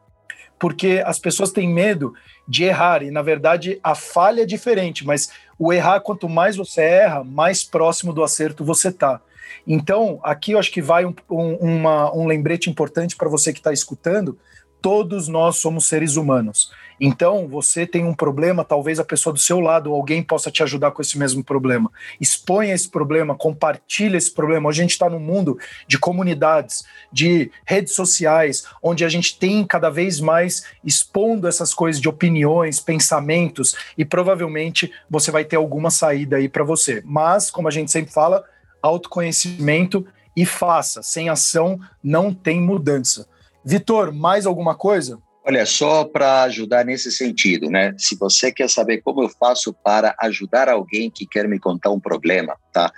Porque 0.58 1.02
as 1.04 1.18
pessoas 1.18 1.50
têm 1.50 1.68
medo 1.68 2.14
de 2.46 2.64
errar, 2.64 3.02
e 3.02 3.10
na 3.10 3.22
verdade 3.22 3.78
a 3.82 3.94
falha 3.94 4.42
é 4.42 4.46
diferente, 4.46 5.04
mas 5.04 5.30
o 5.58 5.72
errar, 5.72 6.00
quanto 6.00 6.28
mais 6.28 6.56
você 6.56 6.80
erra, 6.80 7.24
mais 7.24 7.64
próximo 7.64 8.12
do 8.12 8.22
acerto 8.22 8.64
você 8.64 8.88
está. 8.88 9.20
Então, 9.66 10.20
aqui 10.22 10.52
eu 10.52 10.58
acho 10.58 10.70
que 10.70 10.82
vai 10.82 11.04
um, 11.04 11.14
um, 11.30 11.54
uma, 11.56 12.14
um 12.14 12.26
lembrete 12.26 12.70
importante 12.70 13.16
para 13.16 13.28
você 13.28 13.52
que 13.52 13.60
está 13.60 13.72
escutando. 13.72 14.38
Todos 14.80 15.28
nós 15.28 15.56
somos 15.56 15.86
seres 15.86 16.16
humanos. 16.16 16.70
Então, 17.00 17.48
você 17.48 17.86
tem 17.86 18.04
um 18.04 18.14
problema, 18.14 18.64
talvez 18.64 19.00
a 19.00 19.04
pessoa 19.04 19.32
do 19.32 19.38
seu 19.38 19.58
lado 19.60 19.90
ou 19.90 19.96
alguém 19.96 20.22
possa 20.22 20.50
te 20.50 20.62
ajudar 20.62 20.90
com 20.92 21.02
esse 21.02 21.18
mesmo 21.18 21.42
problema. 21.42 21.90
Exponha 22.20 22.74
esse 22.74 22.88
problema, 22.88 23.34
compartilhe 23.34 24.16
esse 24.16 24.30
problema. 24.30 24.68
Hoje 24.68 24.80
a 24.80 24.84
gente 24.84 24.92
está 24.92 25.08
num 25.08 25.18
mundo 25.18 25.58
de 25.88 25.98
comunidades, 25.98 26.84
de 27.12 27.50
redes 27.64 27.94
sociais, 27.94 28.64
onde 28.82 29.04
a 29.04 29.08
gente 29.08 29.38
tem 29.38 29.64
cada 29.64 29.90
vez 29.90 30.20
mais 30.20 30.64
expondo 30.84 31.48
essas 31.48 31.74
coisas 31.74 32.00
de 32.00 32.08
opiniões, 32.08 32.78
pensamentos, 32.78 33.74
e 33.98 34.04
provavelmente 34.04 34.92
você 35.10 35.30
vai 35.30 35.44
ter 35.44 35.56
alguma 35.56 35.90
saída 35.90 36.36
aí 36.36 36.48
para 36.48 36.62
você. 36.62 37.02
Mas, 37.04 37.50
como 37.50 37.68
a 37.68 37.70
gente 37.70 37.90
sempre 37.90 38.12
fala, 38.12 38.44
autoconhecimento 38.84 40.06
e 40.36 40.44
faça. 40.44 41.02
Sem 41.02 41.28
ação 41.28 41.80
não 42.02 42.32
tem 42.34 42.60
mudança. 42.60 43.26
Vitor, 43.64 44.12
mais 44.12 44.44
alguma 44.44 44.74
coisa? 44.74 45.18
Olha, 45.46 45.64
só 45.64 46.04
para 46.04 46.42
ajudar 46.42 46.84
nesse 46.84 47.10
sentido, 47.10 47.70
né? 47.70 47.94
Se 47.98 48.16
você 48.16 48.52
quer 48.52 48.68
saber 48.68 49.02
como 49.02 49.22
eu 49.22 49.28
faço 49.28 49.72
para 49.72 50.14
ajudar 50.20 50.68
alguém 50.68 51.10
que 51.10 51.26
quer 51.26 51.48
me 51.48 51.58
contar 51.58 51.90
um 51.90 52.00
problema, 52.00 52.56
tá? 52.72 52.92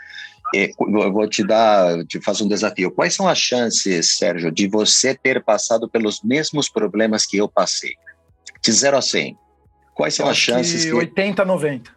É, 0.55 0.71
eu 0.79 1.13
vou 1.13 1.29
te 1.29 1.45
dar, 1.45 2.05
te 2.05 2.21
faço 2.21 2.45
um 2.45 2.49
desafio. 2.49 2.91
Quais 2.91 3.15
são 3.15 3.29
as 3.29 3.39
chances, 3.39 4.17
Sérgio, 4.17 4.51
de 4.51 4.69
você 4.69 5.13
ter 5.13 5.43
passado 5.43 5.89
pelos 5.89 6.23
mesmos 6.23 6.69
problemas 6.69 7.27
que 7.27 7.37
eu 7.37 7.49
passei? 7.49 7.95
De 8.63 8.73
0 8.73 8.97
a 8.97 9.03
100. 9.03 9.37
Quais 9.95 10.15
são 10.15 10.29
as 10.29 10.37
chances? 10.37 10.85
Que 10.85 10.93
80 10.93 11.43
a 11.43 11.45
90 11.45 11.96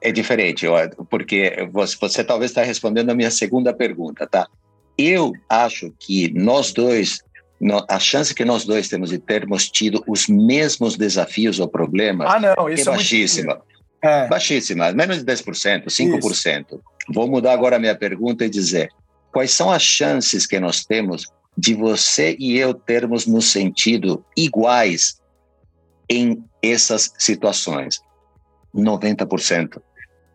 é 0.00 0.12
diferente, 0.12 0.66
porque 1.10 1.68
você, 1.72 1.96
você 2.00 2.24
talvez 2.24 2.50
está 2.50 2.62
respondendo 2.62 3.10
a 3.10 3.14
minha 3.14 3.30
segunda 3.30 3.74
pergunta, 3.74 4.26
tá? 4.26 4.46
Eu 4.96 5.32
acho 5.48 5.92
que 5.98 6.32
nós 6.32 6.72
dois, 6.72 7.20
a 7.88 7.98
chance 7.98 8.34
que 8.34 8.44
nós 8.44 8.64
dois 8.64 8.88
temos 8.88 9.10
de 9.10 9.18
termos 9.18 9.68
tido 9.68 10.02
os 10.06 10.28
mesmos 10.28 10.96
desafios 10.96 11.58
ou 11.58 11.68
problemas 11.68 12.32
ah, 12.32 12.38
não, 12.38 12.68
é 12.68 12.84
baixíssima. 12.84 13.60
É. 14.02 14.28
Baixíssima, 14.28 14.92
menos 14.92 15.18
de 15.18 15.24
10%, 15.24 15.86
5%. 15.86 16.66
Isso. 16.66 16.80
Vou 17.12 17.28
mudar 17.28 17.52
agora 17.52 17.76
a 17.76 17.78
minha 17.78 17.94
pergunta 17.94 18.44
e 18.44 18.50
dizer: 18.50 18.88
quais 19.32 19.50
são 19.50 19.70
as 19.70 19.82
chances 19.82 20.46
que 20.46 20.60
nós 20.60 20.84
temos 20.84 21.26
de 21.58 21.74
você 21.74 22.36
e 22.38 22.56
eu 22.56 22.72
termos 22.72 23.26
nos 23.26 23.46
sentido 23.46 24.24
iguais 24.36 25.20
em 26.08 26.42
essas 26.62 27.12
situações? 27.18 28.00
90%. 28.76 29.80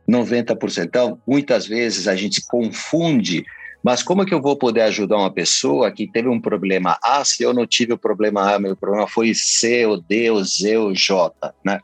90%. 0.09 0.85
Então, 0.85 1.21
muitas 1.27 1.65
vezes 1.67 2.07
a 2.07 2.15
gente 2.15 2.45
confunde, 2.47 3.45
mas 3.83 4.03
como 4.03 4.21
é 4.21 4.25
que 4.25 4.33
eu 4.33 4.41
vou 4.41 4.57
poder 4.57 4.81
ajudar 4.81 5.17
uma 5.17 5.33
pessoa 5.33 5.91
que 5.91 6.11
teve 6.11 6.27
um 6.27 6.39
problema 6.39 6.97
A 7.03 7.23
se 7.23 7.43
eu 7.43 7.53
não 7.53 7.65
tive 7.65 7.93
o 7.93 7.97
problema 7.97 8.53
A, 8.53 8.59
meu 8.59 8.75
problema 8.75 9.07
foi 9.07 9.33
C, 9.33 9.85
ou 9.85 10.01
D, 10.01 10.29
ou 10.29 10.43
Z, 10.43 10.77
ou 10.77 10.93
J, 10.93 11.53
né? 11.65 11.79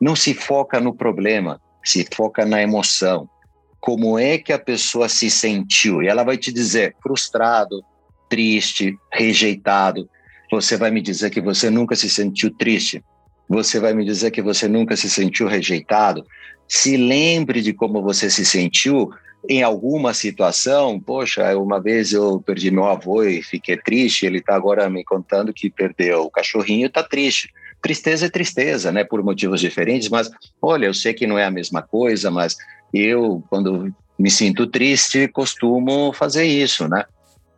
Não 0.00 0.14
se 0.14 0.32
foca 0.34 0.80
no 0.80 0.94
problema, 0.94 1.60
se 1.84 2.06
foca 2.14 2.44
na 2.44 2.62
emoção. 2.62 3.28
Como 3.80 4.18
é 4.18 4.38
que 4.38 4.52
a 4.52 4.58
pessoa 4.58 5.08
se 5.08 5.28
sentiu? 5.28 6.02
E 6.02 6.08
ela 6.08 6.22
vai 6.22 6.38
te 6.38 6.52
dizer 6.52 6.94
frustrado, 7.02 7.82
triste, 8.28 8.96
rejeitado. 9.12 10.08
Você 10.50 10.76
vai 10.76 10.90
me 10.90 11.02
dizer 11.02 11.30
que 11.30 11.40
você 11.40 11.68
nunca 11.68 11.96
se 11.96 12.08
sentiu 12.08 12.54
triste. 12.54 13.02
Você 13.52 13.78
vai 13.78 13.92
me 13.92 14.02
dizer 14.02 14.30
que 14.30 14.40
você 14.40 14.66
nunca 14.66 14.96
se 14.96 15.10
sentiu 15.10 15.46
rejeitado? 15.46 16.24
Se 16.66 16.96
lembre 16.96 17.60
de 17.60 17.74
como 17.74 18.00
você 18.00 18.30
se 18.30 18.46
sentiu 18.46 19.10
em 19.46 19.62
alguma 19.62 20.14
situação. 20.14 20.98
Poxa, 20.98 21.54
uma 21.58 21.78
vez 21.78 22.14
eu 22.14 22.40
perdi 22.40 22.70
meu 22.70 22.86
avô 22.86 23.22
e 23.22 23.42
fiquei 23.42 23.76
triste. 23.76 24.24
Ele 24.24 24.38
está 24.38 24.54
agora 24.54 24.88
me 24.88 25.04
contando 25.04 25.52
que 25.52 25.68
perdeu 25.68 26.22
o 26.22 26.30
cachorrinho 26.30 26.84
e 26.84 26.86
está 26.86 27.02
triste. 27.02 27.50
Tristeza 27.82 28.24
é 28.24 28.30
tristeza, 28.30 28.90
né? 28.90 29.04
Por 29.04 29.22
motivos 29.22 29.60
diferentes, 29.60 30.08
mas 30.08 30.30
olha, 30.62 30.86
eu 30.86 30.94
sei 30.94 31.12
que 31.12 31.26
não 31.26 31.38
é 31.38 31.44
a 31.44 31.50
mesma 31.50 31.82
coisa, 31.82 32.30
mas 32.30 32.56
eu, 32.94 33.44
quando 33.50 33.92
me 34.18 34.30
sinto 34.30 34.66
triste, 34.66 35.28
costumo 35.28 36.10
fazer 36.14 36.46
isso, 36.46 36.88
né? 36.88 37.04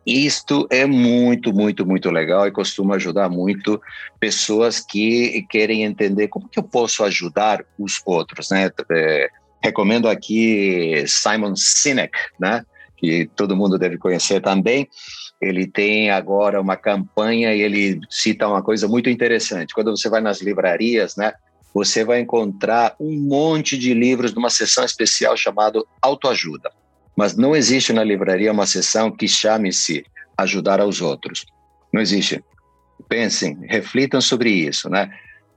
Isto 0.05 0.67
é 0.69 0.85
muito, 0.85 1.51
muito, 1.51 1.83
muito 1.83 2.11
legal 2.11 2.45
e 2.45 2.51
costuma 2.51 2.95
ajudar 2.95 3.27
muito 3.27 3.81
pessoas 4.19 4.79
que 4.79 5.43
querem 5.49 5.83
entender 5.83 6.27
como 6.27 6.47
que 6.47 6.59
eu 6.59 6.63
posso 6.63 7.03
ajudar 7.03 7.65
os 7.79 7.99
outros, 8.05 8.51
né? 8.51 8.69
É, 8.91 9.29
recomendo 9.63 10.07
aqui 10.07 11.03
Simon 11.07 11.55
Sinek, 11.55 12.15
né? 12.39 12.63
Que 12.95 13.27
todo 13.35 13.55
mundo 13.55 13.79
deve 13.79 13.97
conhecer 13.97 14.41
também. 14.41 14.87
Ele 15.41 15.65
tem 15.65 16.11
agora 16.11 16.61
uma 16.61 16.75
campanha 16.75 17.55
e 17.55 17.61
ele 17.61 17.99
cita 18.07 18.47
uma 18.47 18.61
coisa 18.61 18.87
muito 18.87 19.09
interessante. 19.09 19.73
Quando 19.73 19.89
você 19.89 20.07
vai 20.07 20.21
nas 20.21 20.39
livrarias, 20.39 21.15
né? 21.15 21.33
Você 21.73 22.05
vai 22.05 22.21
encontrar 22.21 22.95
um 22.99 23.19
monte 23.19 23.75
de 23.75 23.93
livros 23.93 24.33
numa 24.35 24.51
sessão 24.51 24.85
especial 24.85 25.35
chamado 25.35 25.85
Autoajuda 25.99 26.71
mas 27.15 27.35
não 27.35 27.55
existe 27.55 27.93
na 27.93 28.03
livraria 28.03 28.51
uma 28.51 28.65
seção 28.65 29.11
que 29.11 29.27
chame-se 29.27 30.05
ajudar 30.37 30.79
aos 30.79 31.01
outros. 31.01 31.45
Não 31.93 32.01
existe. 32.01 32.43
Pensem, 33.07 33.57
reflitam 33.67 34.19
sobre 34.19 34.49
isso, 34.49 34.89
né? 34.89 35.09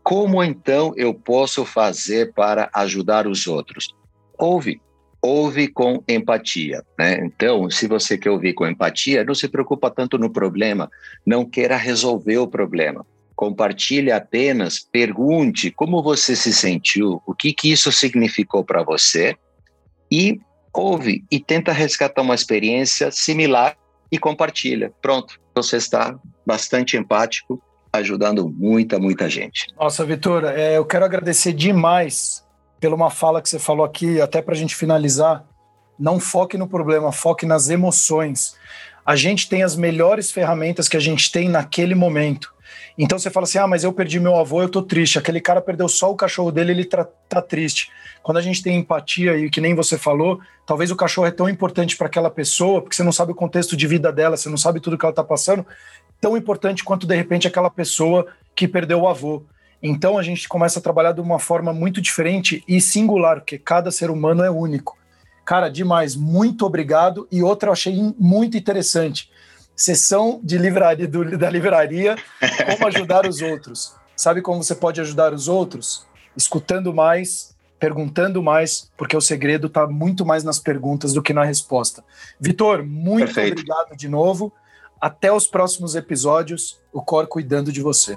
Como 0.03 0.43
então 0.43 0.93
eu 0.97 1.13
posso 1.13 1.65
fazer 1.65 2.33
para 2.33 2.71
ajudar 2.73 3.27
os 3.27 3.47
outros? 3.47 3.95
Ouve, 4.39 4.81
ouve 5.21 5.69
com 5.69 6.03
empatia, 6.09 6.83
né? 6.99 7.19
Então, 7.25 7.69
se 7.71 7.87
você 7.87 8.17
quer 8.17 8.31
ouvir 8.31 8.55
com 8.55 8.67
empatia, 8.67 9.25
não 9.25 9.35
se 9.35 9.49
preocupa 9.49 9.91
tanto 9.91 10.17
no 10.17 10.31
problema, 10.31 10.91
não 11.27 11.45
queira 11.45 11.77
resolver 11.77 12.39
o 12.39 12.47
problema. 12.47 13.05
Compartilhe 13.35 14.11
apenas, 14.11 14.81
pergunte 14.81 15.71
como 15.71 16.03
você 16.03 16.35
se 16.35 16.53
sentiu, 16.53 17.23
o 17.27 17.35
que 17.35 17.53
que 17.53 17.71
isso 17.71 17.93
significou 17.93 18.65
para 18.65 18.83
você 18.83 19.37
e 20.11 20.41
ouve 20.79 21.25
e 21.31 21.41
tenta 21.41 21.73
resgatar 21.73 22.23
uma 22.23 22.35
experiência 22.35 23.11
similar 23.11 23.77
e 24.11 24.19
compartilha. 24.19 24.93
Pronto, 25.03 25.41
você 25.55 25.77
está 25.77 26.17
bastante 26.47 26.97
empático, 26.97 27.61
ajudando 27.93 28.49
muita, 28.49 28.99
muita 28.99 29.29
gente. 29.29 29.67
Nossa, 29.79 30.05
Vitor, 30.05 30.45
é, 30.45 30.77
eu 30.77 30.85
quero 30.85 31.05
agradecer 31.05 31.53
demais 31.53 32.47
pela 32.79 32.95
uma 32.95 33.11
fala 33.11 33.43
que 33.43 33.49
você 33.49 33.59
falou 33.59 33.85
aqui, 33.85 34.21
até 34.21 34.41
para 34.41 34.55
a 34.55 34.57
gente 34.57 34.77
finalizar. 34.77 35.45
Não 35.99 36.21
foque 36.21 36.57
no 36.57 36.69
problema, 36.69 37.11
foque 37.11 37.45
nas 37.45 37.69
emoções. 37.69 38.55
A 39.05 39.17
gente 39.17 39.49
tem 39.49 39.65
as 39.65 39.75
melhores 39.75 40.31
ferramentas 40.31 40.89
que 40.89 40.97
a 40.97 41.01
gente 41.01 41.33
tem 41.33 41.49
naquele 41.49 41.95
momento. 41.95 42.55
Então 42.97 43.19
você 43.19 43.31
fala 43.31 43.45
assim: 43.45 43.59
ah, 43.59 43.67
mas 43.67 43.85
eu 43.85 43.93
perdi 43.93 44.19
meu 44.19 44.37
avô, 44.37 44.63
eu 44.63 44.69
tô 44.69 44.83
triste. 44.83 45.19
Aquele 45.19 45.41
cara 45.41 45.61
perdeu 45.61 45.89
só 45.89 46.11
o 46.11 46.17
cachorro 46.17 46.51
dele, 46.51 46.73
ele 46.73 46.85
tá, 46.85 47.07
tá 47.29 47.41
triste. 47.41 47.91
Quando 48.23 48.39
a 48.39 48.43
gente 48.43 48.63
tem 48.63 48.77
empatia, 48.77 49.37
e 49.37 49.49
que 49.51 49.61
nem 49.61 49.75
você 49.75 49.97
falou, 49.97 50.41
talvez 50.67 50.91
o 50.91 50.97
cachorro 50.97 51.27
é 51.27 51.31
tão 51.31 51.49
importante 51.49 51.97
para 51.97 52.07
aquela 52.07 52.31
pessoa, 52.31 52.81
porque 52.83 52.97
você 52.97 53.03
não 53.03 53.13
sabe 53.13 53.33
o 53.33 53.35
contexto 53.35 53.77
de 53.77 53.87
vida 53.87 54.13
dela, 54.13 54.37
você 54.37 54.49
não 54.49 54.57
sabe 54.57 54.81
tudo 54.81 54.99
que 54.99 55.05
ela 55.05 55.15
tá 55.15 55.25
passando, 55.25 55.65
tão 56.21 56.37
importante 56.37 56.85
quanto 56.85 57.07
de 57.07 57.15
repente 57.15 57.47
aquela 57.47 57.71
pessoa 57.71 58.27
que 58.55 58.67
perdeu 58.67 59.01
o 59.01 59.09
avô. 59.09 59.45
Então 59.83 60.19
a 60.19 60.23
gente 60.23 60.49
começa 60.49 60.79
a 60.79 60.83
trabalhar 60.83 61.13
de 61.13 61.21
uma 61.21 61.39
forma 61.39 61.73
muito 61.73 62.01
diferente 62.01 62.65
e 62.67 62.81
singular, 62.81 63.41
porque 63.41 63.59
cada 63.59 63.91
ser 63.91 64.11
humano 64.11 64.43
é 64.43 64.51
único. 64.51 64.99
Cara, 65.49 65.71
demais. 65.71 66.15
Muito 66.15 66.67
obrigado. 66.67 67.27
E 67.33 67.43
outra 67.43 67.71
eu 67.71 67.73
achei 67.73 68.15
muito 68.19 68.59
interessante. 68.59 69.31
Sessão 69.79 70.41
de 70.43 70.59
livraria 70.59 71.07
do, 71.07 71.39
da 71.39 71.49
livraria, 71.49 72.17
como 72.67 72.89
ajudar 72.89 73.27
os 73.27 73.41
outros. 73.41 73.95
Sabe 74.17 74.43
como 74.43 74.63
você 74.63 74.75
pode 74.75 75.01
ajudar 75.01 75.33
os 75.33 75.47
outros? 75.47 76.05
Escutando 76.37 76.93
mais, 76.93 77.55
perguntando 77.79 78.43
mais, 78.43 78.91
porque 78.97 79.17
o 79.17 79.21
segredo 79.21 79.69
está 79.69 79.87
muito 79.87 80.27
mais 80.27 80.43
nas 80.43 80.59
perguntas 80.59 81.13
do 81.13 81.23
que 81.23 81.33
na 81.33 81.45
resposta. 81.45 82.05
Vitor, 82.41 82.85
muito 82.85 83.27
Perfeito. 83.27 83.61
obrigado 83.61 83.97
de 83.97 84.09
novo. 84.09 84.53
Até 85.01 85.33
os 85.33 85.47
próximos 85.47 85.95
episódios. 85.95 86.81
O 86.93 87.01
Cor 87.01 87.29
cuidando 87.29 87.71
de 87.71 87.81
você. 87.81 88.17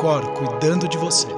Cor 0.00 0.32
cuidando 0.32 0.88
de 0.88 0.96
você. 0.96 1.28